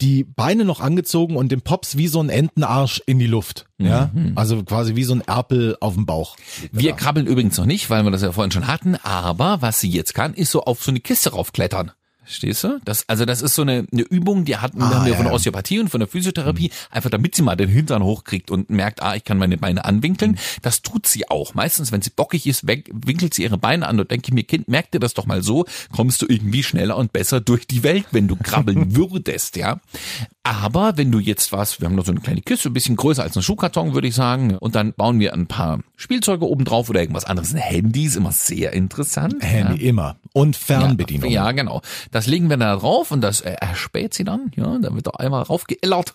die 0.00 0.24
Beine 0.24 0.64
noch 0.64 0.80
angezogen 0.80 1.36
und 1.36 1.52
den 1.52 1.60
Pops 1.62 1.96
wie 1.96 2.08
so 2.08 2.20
ein 2.22 2.28
Entenarsch 2.28 3.02
in 3.06 3.18
die 3.18 3.26
Luft. 3.26 3.66
Ja, 3.78 4.10
mhm. 4.12 4.32
also 4.36 4.62
quasi 4.62 4.96
wie 4.96 5.04
so 5.04 5.14
ein 5.14 5.22
Erpel 5.22 5.76
auf 5.80 5.94
dem 5.94 6.06
Bauch. 6.06 6.36
Wir 6.72 6.92
krabbeln 6.92 7.26
übrigens 7.26 7.56
noch 7.56 7.66
nicht, 7.66 7.88
weil 7.90 8.02
wir 8.02 8.10
das 8.10 8.22
ja 8.22 8.32
vorhin 8.32 8.50
schon 8.50 8.66
hatten, 8.66 8.96
aber 8.96 9.62
was 9.62 9.80
sie 9.80 9.90
jetzt 9.90 10.14
kann, 10.14 10.34
ist 10.34 10.50
so 10.50 10.64
auf 10.64 10.82
so 10.82 10.90
eine 10.90 11.00
Kiste 11.00 11.30
raufklettern. 11.30 11.92
Stehst 12.30 12.62
du? 12.62 12.80
Das, 12.84 13.08
also 13.08 13.24
das 13.24 13.42
ist 13.42 13.56
so 13.56 13.62
eine, 13.62 13.86
eine 13.92 14.02
Übung, 14.02 14.44
die 14.44 14.56
hatten 14.56 14.80
ah, 14.82 15.04
wir 15.04 15.10
ja, 15.10 15.16
von 15.16 15.24
der 15.24 15.34
Osteopathie 15.34 15.80
und 15.80 15.88
von 15.88 15.98
der 15.98 16.08
Physiotherapie, 16.08 16.68
mhm. 16.68 16.94
einfach 16.94 17.10
damit 17.10 17.34
sie 17.34 17.42
mal 17.42 17.56
den 17.56 17.68
Hintern 17.68 18.04
hochkriegt 18.04 18.50
und 18.50 18.70
merkt, 18.70 19.02
ah, 19.02 19.16
ich 19.16 19.24
kann 19.24 19.36
meine 19.36 19.58
Beine 19.58 19.84
anwinkeln. 19.84 20.32
Mhm. 20.32 20.36
Das 20.62 20.82
tut 20.82 21.06
sie 21.06 21.28
auch. 21.28 21.54
Meistens, 21.54 21.90
wenn 21.90 22.02
sie 22.02 22.10
bockig 22.10 22.46
ist, 22.46 22.66
winkelt 22.66 23.34
sie 23.34 23.42
ihre 23.42 23.58
Beine 23.58 23.88
an 23.88 23.98
und 23.98 24.10
denke 24.10 24.28
ich 24.28 24.34
mir, 24.34 24.44
Kind, 24.44 24.68
merk 24.68 24.90
dir 24.92 25.00
das 25.00 25.14
doch 25.14 25.26
mal 25.26 25.42
so, 25.42 25.64
kommst 25.90 26.22
du 26.22 26.26
irgendwie 26.28 26.62
schneller 26.62 26.96
und 26.96 27.12
besser 27.12 27.40
durch 27.40 27.66
die 27.66 27.82
Welt, 27.82 28.06
wenn 28.12 28.28
du 28.28 28.36
krabbeln 28.36 28.94
würdest, 28.96 29.56
ja. 29.56 29.80
Aber 30.42 30.96
wenn 30.96 31.12
du 31.12 31.18
jetzt 31.18 31.52
was, 31.52 31.80
wir 31.80 31.86
haben 31.86 31.94
noch 31.94 32.06
so 32.06 32.12
eine 32.12 32.20
kleine 32.22 32.40
Kiste, 32.40 32.70
ein 32.70 32.72
bisschen 32.72 32.96
größer 32.96 33.22
als 33.22 33.36
ein 33.36 33.42
Schuhkarton, 33.42 33.92
würde 33.92 34.08
ich 34.08 34.14
sagen, 34.14 34.56
und 34.56 34.74
dann 34.74 34.94
bauen 34.94 35.20
wir 35.20 35.34
ein 35.34 35.46
paar 35.46 35.80
Spielzeuge 35.96 36.48
oben 36.48 36.64
drauf 36.64 36.88
oder 36.88 37.00
irgendwas 37.00 37.26
anderes. 37.26 37.52
Ein 37.52 37.60
Handy 37.60 38.06
ist 38.06 38.16
immer 38.16 38.32
sehr 38.32 38.72
interessant. 38.72 39.36
Handy 39.40 39.84
ja. 39.84 39.90
immer. 39.90 40.16
Und 40.32 40.56
Fernbedienung. 40.56 41.28
Ja, 41.30 41.44
ja, 41.44 41.52
genau. 41.52 41.82
Das 42.10 42.26
legen 42.26 42.48
wir 42.48 42.56
da 42.56 42.76
drauf 42.76 43.10
und 43.10 43.20
das 43.20 43.42
äh, 43.42 43.56
erspäht 43.60 44.14
sie 44.14 44.24
dann, 44.24 44.50
ja, 44.56 44.78
dann 44.78 44.94
wird 44.94 45.08
da 45.08 45.10
einmal 45.10 45.42
raufgeellert. 45.42 46.14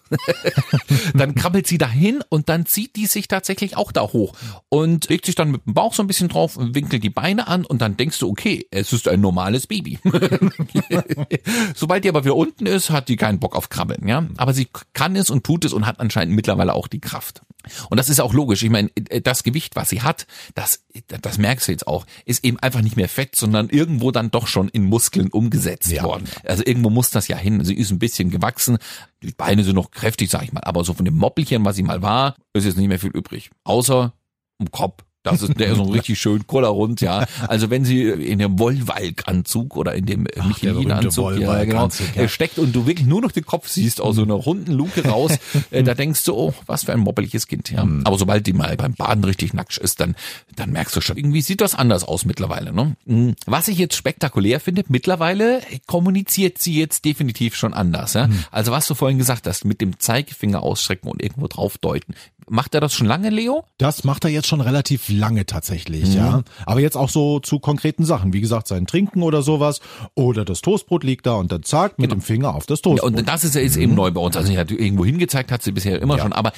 dann 1.13 1.35
krabbelt 1.35 1.67
sie 1.67 1.77
dahin 1.77 2.23
und 2.29 2.49
dann 2.49 2.65
zieht 2.65 2.95
die 2.95 3.05
sich 3.05 3.27
tatsächlich 3.27 3.77
auch 3.77 3.91
da 3.91 4.01
hoch 4.01 4.33
und 4.69 5.07
legt 5.07 5.27
sich 5.27 5.35
dann 5.35 5.51
mit 5.51 5.67
dem 5.67 5.75
Bauch 5.75 5.93
so 5.93 6.01
ein 6.01 6.07
bisschen 6.07 6.29
drauf 6.29 6.57
und 6.57 6.73
winkelt 6.73 7.03
die 7.03 7.11
Beine 7.11 7.47
an 7.47 7.63
und 7.63 7.79
dann 7.79 7.95
denkst 7.95 8.17
du, 8.17 8.29
okay, 8.29 8.65
es 8.71 8.91
ist 8.91 9.07
ein 9.07 9.21
normales 9.21 9.67
Baby. 9.67 9.99
Sobald 11.75 12.03
die 12.03 12.09
aber 12.09 12.23
wieder 12.23 12.35
unten 12.35 12.65
ist, 12.65 12.89
hat 12.89 13.07
die 13.07 13.17
keinen 13.17 13.39
Bock 13.39 13.55
auf 13.55 13.69
Krabbeln, 13.69 14.07
ja 14.07 14.14
ja. 14.21 14.29
Aber 14.37 14.53
sie 14.53 14.67
kann 14.93 15.15
es 15.15 15.29
und 15.29 15.43
tut 15.43 15.65
es 15.65 15.73
und 15.73 15.85
hat 15.85 15.99
anscheinend 15.99 16.35
mittlerweile 16.35 16.73
auch 16.73 16.87
die 16.87 16.99
Kraft. 16.99 17.41
Und 17.89 17.97
das 17.97 18.09
ist 18.09 18.19
auch 18.19 18.33
logisch. 18.33 18.63
Ich 18.63 18.69
meine, 18.69 18.89
das 19.23 19.43
Gewicht, 19.43 19.75
was 19.75 19.89
sie 19.89 20.01
hat, 20.01 20.27
das, 20.53 20.85
das 21.21 21.37
merkst 21.37 21.67
du 21.67 21.71
jetzt 21.71 21.87
auch, 21.87 22.05
ist 22.25 22.43
eben 22.43 22.59
einfach 22.59 22.81
nicht 22.81 22.95
mehr 22.95 23.09
Fett, 23.09 23.35
sondern 23.35 23.69
irgendwo 23.69 24.11
dann 24.11 24.31
doch 24.31 24.47
schon 24.47 24.69
in 24.69 24.83
Muskeln 24.83 25.29
umgesetzt 25.29 25.91
ja. 25.91 26.03
worden. 26.03 26.25
Also 26.43 26.63
irgendwo 26.65 26.89
muss 26.89 27.09
das 27.09 27.27
ja 27.27 27.37
hin. 27.37 27.63
Sie 27.63 27.75
ist 27.75 27.91
ein 27.91 27.99
bisschen 27.99 28.29
gewachsen. 28.29 28.77
Die 29.23 29.31
Beine 29.31 29.63
sind 29.63 29.75
noch 29.75 29.91
kräftig, 29.91 30.29
sag 30.29 30.43
ich 30.43 30.53
mal. 30.53 30.63
Aber 30.63 30.83
so 30.83 30.93
von 30.93 31.05
dem 31.05 31.17
Moppelchen, 31.17 31.65
was 31.65 31.75
sie 31.75 31.83
mal 31.83 32.01
war, 32.01 32.35
ist 32.53 32.65
jetzt 32.65 32.77
nicht 32.77 32.87
mehr 32.87 32.99
viel 32.99 33.11
übrig. 33.11 33.49
Außer 33.63 34.13
im 34.59 34.71
Kopf 34.71 35.03
das 35.25 35.41
ist 35.41 35.59
der 35.59 35.69
ist 35.69 35.77
so 35.77 35.83
richtig 35.83 36.19
schön 36.19 36.45
kollerrund, 36.47 37.01
ja. 37.01 37.25
Also 37.47 37.69
wenn 37.69 37.83
sie 37.85 38.03
in 38.03 38.39
dem 38.39 38.59
Wollwalk-Anzug 38.59 39.75
oder 39.75 39.95
in 39.95 40.05
dem 40.05 40.27
Michelin-Anzug 40.47 41.39
ja, 41.39 41.63
genau, 41.63 41.89
ja. 42.15 42.27
steckt 42.27 42.59
und 42.59 42.75
du 42.75 42.85
wirklich 42.85 43.07
nur 43.07 43.21
noch 43.21 43.31
den 43.31 43.45
Kopf 43.45 43.67
siehst 43.67 44.01
aus 44.01 44.15
so 44.15 44.23
einer 44.23 44.35
runden 44.35 44.71
Luke 44.71 45.03
raus, 45.07 45.31
äh, 45.71 45.83
da 45.83 45.93
denkst 45.93 46.23
du, 46.25 46.35
oh, 46.35 46.53
was 46.67 46.83
für 46.85 46.93
ein 46.93 46.99
moppeliges 46.99 47.47
Kind, 47.47 47.71
ja. 47.71 47.83
Mhm. 47.83 48.05
Aber 48.05 48.17
sobald 48.17 48.45
die 48.47 48.53
mal 48.53 48.75
beim 48.77 48.93
Baden 48.93 49.23
richtig 49.23 49.53
nackt 49.53 49.77
ist, 49.77 49.99
dann, 49.99 50.15
dann 50.55 50.71
merkst 50.71 50.95
du 50.95 51.01
schon, 51.01 51.17
irgendwie 51.17 51.41
sieht 51.41 51.61
das 51.61 51.75
anders 51.75 52.03
aus 52.03 52.25
mittlerweile, 52.25 52.71
ne? 52.71 52.95
Mhm. 53.05 53.35
Was 53.45 53.67
ich 53.67 53.77
jetzt 53.77 53.95
spektakulär 53.95 54.59
finde, 54.59 54.83
mittlerweile 54.87 55.61
kommuniziert 55.87 56.59
sie 56.59 56.77
jetzt 56.77 57.05
definitiv 57.05 57.55
schon 57.55 57.73
anders, 57.73 58.13
ja. 58.13 58.27
Mhm. 58.27 58.43
Also 58.51 58.71
was 58.71 58.87
du 58.87 58.93
vorhin 58.93 59.17
gesagt 59.17 59.47
hast, 59.47 59.65
mit 59.65 59.81
dem 59.81 59.99
Zeigefinger 59.99 60.61
ausstrecken 60.61 61.09
und 61.09 61.21
irgendwo 61.21 61.47
drauf 61.47 61.77
deuten. 61.77 62.13
Macht 62.47 62.75
er 62.75 62.81
das 62.81 62.93
schon 62.93 63.07
lange, 63.07 63.29
Leo? 63.29 63.63
Das 63.77 64.03
macht 64.03 64.23
er 64.23 64.29
jetzt 64.29 64.47
schon 64.47 64.61
relativ 64.61 65.09
lange 65.09 65.45
tatsächlich, 65.45 66.09
mhm. 66.09 66.15
ja. 66.15 66.43
Aber 66.65 66.79
jetzt 66.79 66.95
auch 66.95 67.09
so 67.09 67.39
zu 67.39 67.59
konkreten 67.59 68.05
Sachen. 68.05 68.33
Wie 68.33 68.41
gesagt, 68.41 68.67
sein 68.67 68.85
Trinken 68.85 69.23
oder 69.23 69.41
sowas. 69.41 69.79
Oder 70.13 70.45
das 70.45 70.61
Toastbrot 70.61 71.03
liegt 71.03 71.25
da 71.25 71.35
und 71.35 71.51
dann 71.51 71.63
zack, 71.63 71.97
mit 71.97 72.09
genau. 72.09 72.19
dem 72.19 72.21
Finger 72.21 72.55
auf 72.55 72.65
das 72.65 72.81
Toastbrot. 72.81 73.13
Ja, 73.13 73.19
und 73.19 73.27
das 73.27 73.43
ist 73.43 73.55
ja 73.55 73.61
jetzt 73.61 73.77
mhm. 73.77 73.83
eben 73.83 73.95
neu 73.95 74.11
bei 74.11 74.21
uns. 74.21 74.37
Also 74.37 74.49
sie 74.49 74.57
hat 74.57 74.71
irgendwo 74.71 75.05
hingezeigt, 75.05 75.51
hat 75.51 75.63
sie 75.63 75.71
bisher 75.71 76.01
immer 76.01 76.17
ja. 76.17 76.23
schon. 76.23 76.33
Aber 76.33 76.53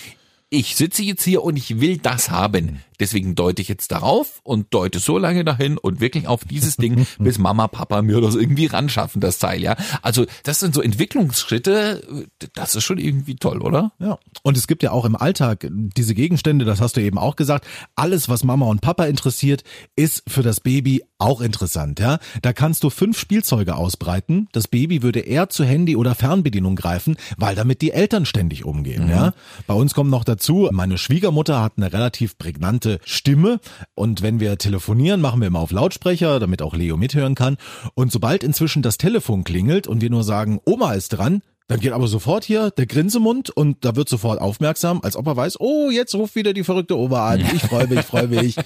ich 0.50 0.76
sitze 0.76 1.04
jetzt 1.04 1.24
hier 1.24 1.44
und 1.44 1.58
ich 1.58 1.80
will 1.80 1.98
das 1.98 2.32
haben. 2.32 2.82
Deswegen 3.00 3.36
deute 3.36 3.62
ich 3.62 3.68
jetzt 3.68 3.92
darauf 3.92 4.40
und 4.44 4.74
deute 4.74 5.00
so 5.00 5.18
lange 5.18 5.46
dahin 5.46 5.78
und 5.78 6.00
wirklich 6.00 6.28
auf 6.28 6.44
dieses 6.46 6.78
Ding, 6.78 7.06
bis 7.20 7.38
Mama, 7.38 7.68
Papa 7.68 8.02
mir 8.02 8.20
das 8.22 8.36
irgendwie 8.36 8.66
ranschaffen, 8.66 9.22
das 9.22 9.40
Teil, 9.40 9.62
ja. 9.62 9.76
Also, 10.02 10.26
das 10.44 10.60
sind 10.60 10.74
so 10.74 10.82
Entwicklungsschritte, 10.82 12.28
das 12.54 12.76
ist 12.76 12.84
schon 12.84 12.98
irgendwie 12.98 13.36
toll, 13.36 13.62
oder? 13.62 13.92
Ja. 14.00 14.18
Und 14.42 14.58
es 14.58 14.68
gibt 14.68 14.84
ja 14.84 14.92
auch 14.92 15.06
im 15.06 15.16
Alltag 15.16 15.68
diese 15.70 16.16
Gegenstände, 16.16 16.66
das 16.66 16.82
hast 16.82 16.98
du 16.98 17.02
eben 17.02 17.18
auch 17.18 17.36
gesagt. 17.36 17.68
Alles, 17.96 18.30
was 18.30 18.44
Mama 18.44 18.66
und 18.66 18.82
Papa 18.82 19.06
interessiert, 19.06 19.64
ist 19.96 20.24
für 20.28 20.42
das 20.42 20.60
Baby 20.60 21.04
auch 21.20 21.42
interessant, 21.42 22.00
ja. 22.00 22.20
Da 22.42 22.54
kannst 22.54 22.84
du 22.84 22.90
fünf 22.90 23.20
Spielzeuge 23.20 23.76
ausbreiten. 23.76 24.48
Das 24.52 24.68
Baby 24.68 25.04
würde 25.04 25.20
eher 25.20 25.50
zu 25.50 25.64
Handy 25.64 25.96
oder 25.96 26.16
Fernbedienung 26.16 26.76
greifen, 26.76 27.18
weil 27.38 27.56
damit 27.56 27.82
die 27.82 27.92
Eltern 27.92 28.26
ständig 28.26 28.66
umgehen, 28.66 29.06
mhm. 29.06 29.10
ja. 29.10 29.34
Bei 29.68 29.74
uns 29.74 29.94
kommt 29.94 30.10
noch 30.10 30.24
dazu, 30.24 30.70
meine 30.72 30.98
Schwiegermutter 30.98 31.62
hat 31.62 31.74
eine 31.78 31.94
relativ 31.94 32.38
prägnante 32.38 32.87
bestimmte 32.88 33.00
Stimme. 33.06 33.60
Und 33.96 34.22
wenn 34.22 34.40
wir 34.40 34.58
telefonieren, 34.58 35.22
machen 35.22 35.42
wir 35.42 35.48
immer 35.48 35.60
auf 35.60 35.72
Lautsprecher, 35.72 36.40
damit 36.40 36.62
auch 36.62 36.74
Leo 36.74 36.98
mithören 36.98 37.36
kann. 37.36 37.58
Und 37.94 38.12
sobald 38.12 38.44
inzwischen 38.44 38.82
das 38.82 38.98
Telefon 38.98 39.44
klingelt 39.44 39.88
und 39.88 40.02
wir 40.02 40.10
nur 40.10 40.24
sagen, 40.24 40.60
Oma 40.66 40.94
ist 40.94 41.10
dran, 41.10 41.42
Dann 41.68 41.82
geht 41.82 41.92
aber 41.92 42.08
sofort 42.08 42.46
hier 42.46 42.72
der 42.72 42.86
Grinsemund 42.86 43.50
und 43.50 43.84
da 43.84 43.98
wird 43.98 44.08
sofort 44.08 44.40
aufmerksam, 44.40 45.02
als 45.04 45.18
ob 45.18 45.28
er 45.28 45.36
weiß, 45.36 45.60
oh, 45.60 45.90
jetzt 45.90 46.16
ruft 46.16 46.36
wieder 46.36 46.54
die 46.54 46.64
verrückte 46.64 46.98
Oma 46.98 47.32
an. 47.32 47.42
Ich 47.42 47.62
freue 47.62 47.88
mich, 47.88 48.02
freue 48.06 48.28
mich. 48.28 48.56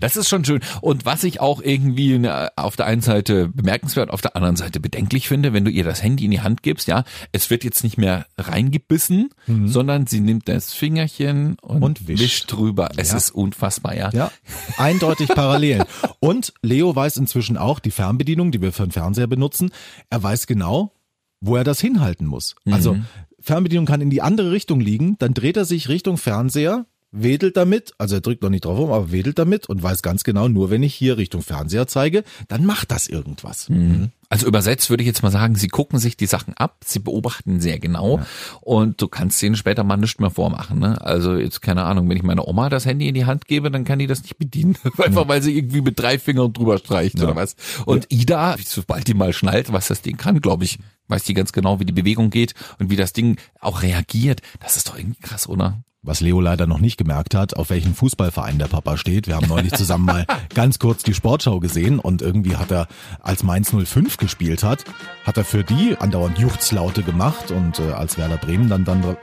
Das 0.00 0.16
ist 0.16 0.28
schon 0.28 0.44
schön. 0.44 0.60
Und 0.80 1.04
was 1.04 1.24
ich 1.24 1.40
auch 1.40 1.60
irgendwie 1.60 2.18
ne, 2.18 2.50
auf 2.56 2.76
der 2.76 2.86
einen 2.86 3.02
Seite 3.02 3.48
bemerkenswert, 3.48 4.10
auf 4.10 4.20
der 4.20 4.36
anderen 4.36 4.56
Seite 4.56 4.80
bedenklich 4.80 5.28
finde, 5.28 5.52
wenn 5.52 5.64
du 5.64 5.70
ihr 5.70 5.84
das 5.84 6.02
Handy 6.02 6.24
in 6.24 6.30
die 6.30 6.40
Hand 6.40 6.62
gibst, 6.62 6.88
ja, 6.88 7.04
es 7.32 7.50
wird 7.50 7.64
jetzt 7.64 7.84
nicht 7.84 7.98
mehr 7.98 8.26
reingebissen, 8.38 9.30
mhm. 9.46 9.68
sondern 9.68 10.06
sie 10.06 10.20
nimmt 10.20 10.48
das 10.48 10.72
Fingerchen 10.72 11.56
und, 11.60 11.82
und 11.82 12.08
wischt. 12.08 12.22
wischt 12.22 12.52
drüber. 12.52 12.90
Es 12.96 13.10
ja. 13.10 13.18
ist 13.18 13.30
unfassbar, 13.30 13.94
ja. 13.94 14.10
Ja, 14.12 14.30
eindeutig 14.76 15.28
parallel. 15.28 15.84
Und 16.20 16.54
Leo 16.62 16.94
weiß 16.94 17.16
inzwischen 17.18 17.56
auch 17.56 17.78
die 17.78 17.90
Fernbedienung, 17.90 18.52
die 18.52 18.62
wir 18.62 18.72
für 18.72 18.84
den 18.84 18.92
Fernseher 18.92 19.26
benutzen. 19.26 19.70
Er 20.10 20.22
weiß 20.22 20.46
genau, 20.46 20.92
wo 21.40 21.56
er 21.56 21.64
das 21.64 21.80
hinhalten 21.80 22.26
muss. 22.26 22.56
Also 22.70 22.94
mhm. 22.94 23.06
Fernbedienung 23.40 23.86
kann 23.86 24.00
in 24.00 24.10
die 24.10 24.22
andere 24.22 24.52
Richtung 24.52 24.80
liegen, 24.80 25.16
dann 25.18 25.34
dreht 25.34 25.56
er 25.56 25.64
sich 25.64 25.88
Richtung 25.88 26.18
Fernseher, 26.18 26.86
wedelt 27.10 27.56
damit, 27.56 27.92
also 27.96 28.16
er 28.16 28.20
drückt 28.20 28.42
noch 28.42 28.50
nicht 28.50 28.64
drauf 28.64 28.78
um, 28.78 28.92
aber 28.92 29.10
wedelt 29.10 29.38
damit 29.38 29.66
und 29.68 29.82
weiß 29.82 30.02
ganz 30.02 30.24
genau, 30.24 30.48
nur 30.48 30.70
wenn 30.70 30.82
ich 30.82 30.94
hier 30.94 31.16
Richtung 31.16 31.42
Fernseher 31.42 31.86
zeige, 31.86 32.22
dann 32.48 32.66
macht 32.66 32.90
das 32.90 33.08
irgendwas. 33.08 33.70
Mhm. 33.70 34.10
Also 34.28 34.46
übersetzt 34.46 34.90
würde 34.90 35.02
ich 35.02 35.06
jetzt 35.06 35.22
mal 35.22 35.30
sagen, 35.30 35.54
sie 35.54 35.68
gucken 35.68 35.98
sich 35.98 36.18
die 36.18 36.26
Sachen 36.26 36.52
ab, 36.54 36.82
sie 36.84 36.98
beobachten 36.98 37.60
sehr 37.60 37.78
genau 37.78 38.18
ja. 38.18 38.26
und 38.60 39.00
du 39.00 39.08
kannst 39.08 39.40
denen 39.40 39.56
später 39.56 39.84
mal 39.84 39.96
nichts 39.96 40.20
mehr 40.20 40.30
vormachen. 40.30 40.78
Ne? 40.78 41.00
Also 41.00 41.36
jetzt 41.36 41.62
keine 41.62 41.84
Ahnung, 41.84 42.10
wenn 42.10 42.16
ich 42.18 42.22
meiner 42.22 42.46
Oma 42.46 42.68
das 42.68 42.84
Handy 42.84 43.08
in 43.08 43.14
die 43.14 43.24
Hand 43.24 43.46
gebe, 43.46 43.70
dann 43.70 43.84
kann 43.84 43.98
die 43.98 44.06
das 44.06 44.22
nicht 44.22 44.36
bedienen, 44.36 44.76
einfach 44.98 45.22
ja. 45.22 45.28
weil 45.28 45.42
sie 45.42 45.56
irgendwie 45.56 45.80
mit 45.80 45.98
drei 45.98 46.18
Fingern 46.18 46.52
drüber 46.52 46.76
streicht 46.76 47.18
ja. 47.18 47.24
oder 47.24 47.36
was. 47.36 47.56
Und 47.86 48.12
Ida, 48.12 48.56
sobald 48.62 49.08
die 49.08 49.14
mal 49.14 49.32
schnallt, 49.32 49.72
was 49.72 49.88
das 49.88 50.02
Ding 50.02 50.18
kann, 50.18 50.42
glaube 50.42 50.64
ich, 50.64 50.78
weiß 51.08 51.24
die 51.24 51.34
ganz 51.34 51.52
genau, 51.52 51.80
wie 51.80 51.84
die 51.84 51.92
Bewegung 51.92 52.30
geht 52.30 52.54
und 52.78 52.90
wie 52.90 52.96
das 52.96 53.12
Ding 53.12 53.38
auch 53.60 53.82
reagiert. 53.82 54.42
Das 54.60 54.76
ist 54.76 54.88
doch 54.88 54.96
irgendwie 54.96 55.20
krass, 55.20 55.48
oder? 55.48 55.82
Was 56.02 56.20
Leo 56.20 56.40
leider 56.40 56.68
noch 56.68 56.78
nicht 56.78 56.96
gemerkt 56.96 57.34
hat, 57.34 57.56
auf 57.56 57.70
welchen 57.70 57.92
Fußballverein 57.92 58.60
der 58.60 58.68
Papa 58.68 58.96
steht. 58.96 59.26
Wir 59.26 59.34
haben 59.34 59.48
neulich 59.48 59.72
zusammen 59.72 60.04
mal 60.04 60.26
ganz 60.54 60.78
kurz 60.78 61.02
die 61.02 61.12
Sportschau 61.12 61.58
gesehen 61.58 61.98
und 61.98 62.22
irgendwie 62.22 62.54
hat 62.54 62.70
er, 62.70 62.86
als 63.20 63.42
Mainz 63.42 63.72
05 63.72 64.16
gespielt 64.16 64.62
hat, 64.62 64.84
hat 65.24 65.36
er 65.36 65.44
für 65.44 65.64
die 65.64 65.96
andauernd 65.98 66.38
Juchzlaute 66.38 67.02
gemacht 67.02 67.50
und 67.50 67.80
äh, 67.80 67.90
als 67.90 68.16
Werder 68.16 68.36
Bremen 68.36 68.68
dann 68.68 68.84
dann 68.84 69.02
äh, 69.02 69.16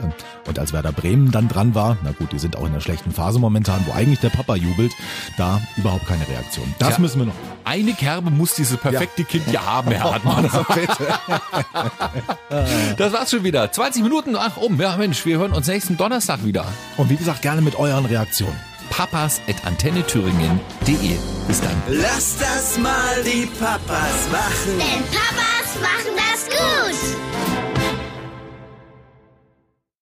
und 0.50 0.60
als 0.60 0.74
Werder 0.74 0.92
Bremen 0.92 1.32
dann 1.32 1.48
dran 1.48 1.76
war, 1.76 1.98
na 2.04 2.12
gut, 2.12 2.34
die 2.34 2.40
sind 2.40 2.58
auch 2.58 2.66
in 2.66 2.74
einer 2.74 2.82
schlechten 2.82 3.12
Phase 3.12 3.40
momentan, 3.40 3.80
wo 3.88 3.94
eigentlich 3.94 4.20
der 4.20 4.32
Papa 4.32 4.58
jubelt, 4.58 4.92
da 5.38 5.62
überhaupt 5.78 6.06
keine 6.06 6.28
Reaktion. 6.28 6.76
Das 6.80 6.90
Tja, 6.90 7.00
müssen 7.00 7.20
wir 7.20 7.28
noch. 7.28 7.36
Eine 7.64 7.94
Kerbe 7.94 8.32
muss 8.32 8.54
dieses 8.54 8.76
perfekte 8.76 9.22
ja. 9.22 9.28
Kind 9.30 9.50
ja 9.50 9.66
haben, 9.66 9.92
Herr 9.92 10.12
Hartmann. 10.12 10.44
das 12.98 13.14
war's 13.14 13.32
schon 13.32 13.46
wieder. 13.46 13.72
20 13.72 14.04
Minuten 14.04 14.36
ach 14.36 14.58
um. 14.58 14.78
Ja, 14.80 14.98
Mensch, 14.98 15.26
wir 15.26 15.38
hören 15.38 15.54
uns 15.54 15.68
nächsten 15.68 15.96
Donnerstag 15.96 16.44
wieder. 16.44 16.65
Und 16.98 17.10
wie 17.10 17.16
gesagt, 17.16 17.42
gerne 17.42 17.62
mit 17.62 17.76
euren 17.76 18.06
Reaktionen. 18.06 18.60
Papas 18.90 19.42
at 19.48 19.66
antennethüringen.de. 19.66 21.18
Bis 21.48 21.62
dann. 21.62 21.82
Lass 21.88 22.38
das 22.38 22.78
mal 22.78 23.24
die 23.24 23.46
Papas 23.46 24.30
machen. 24.32 24.80
Denn 24.80 25.04
Papas 25.12 25.82
machen 25.82 26.16
das 26.16 26.46
gut. 26.46 27.65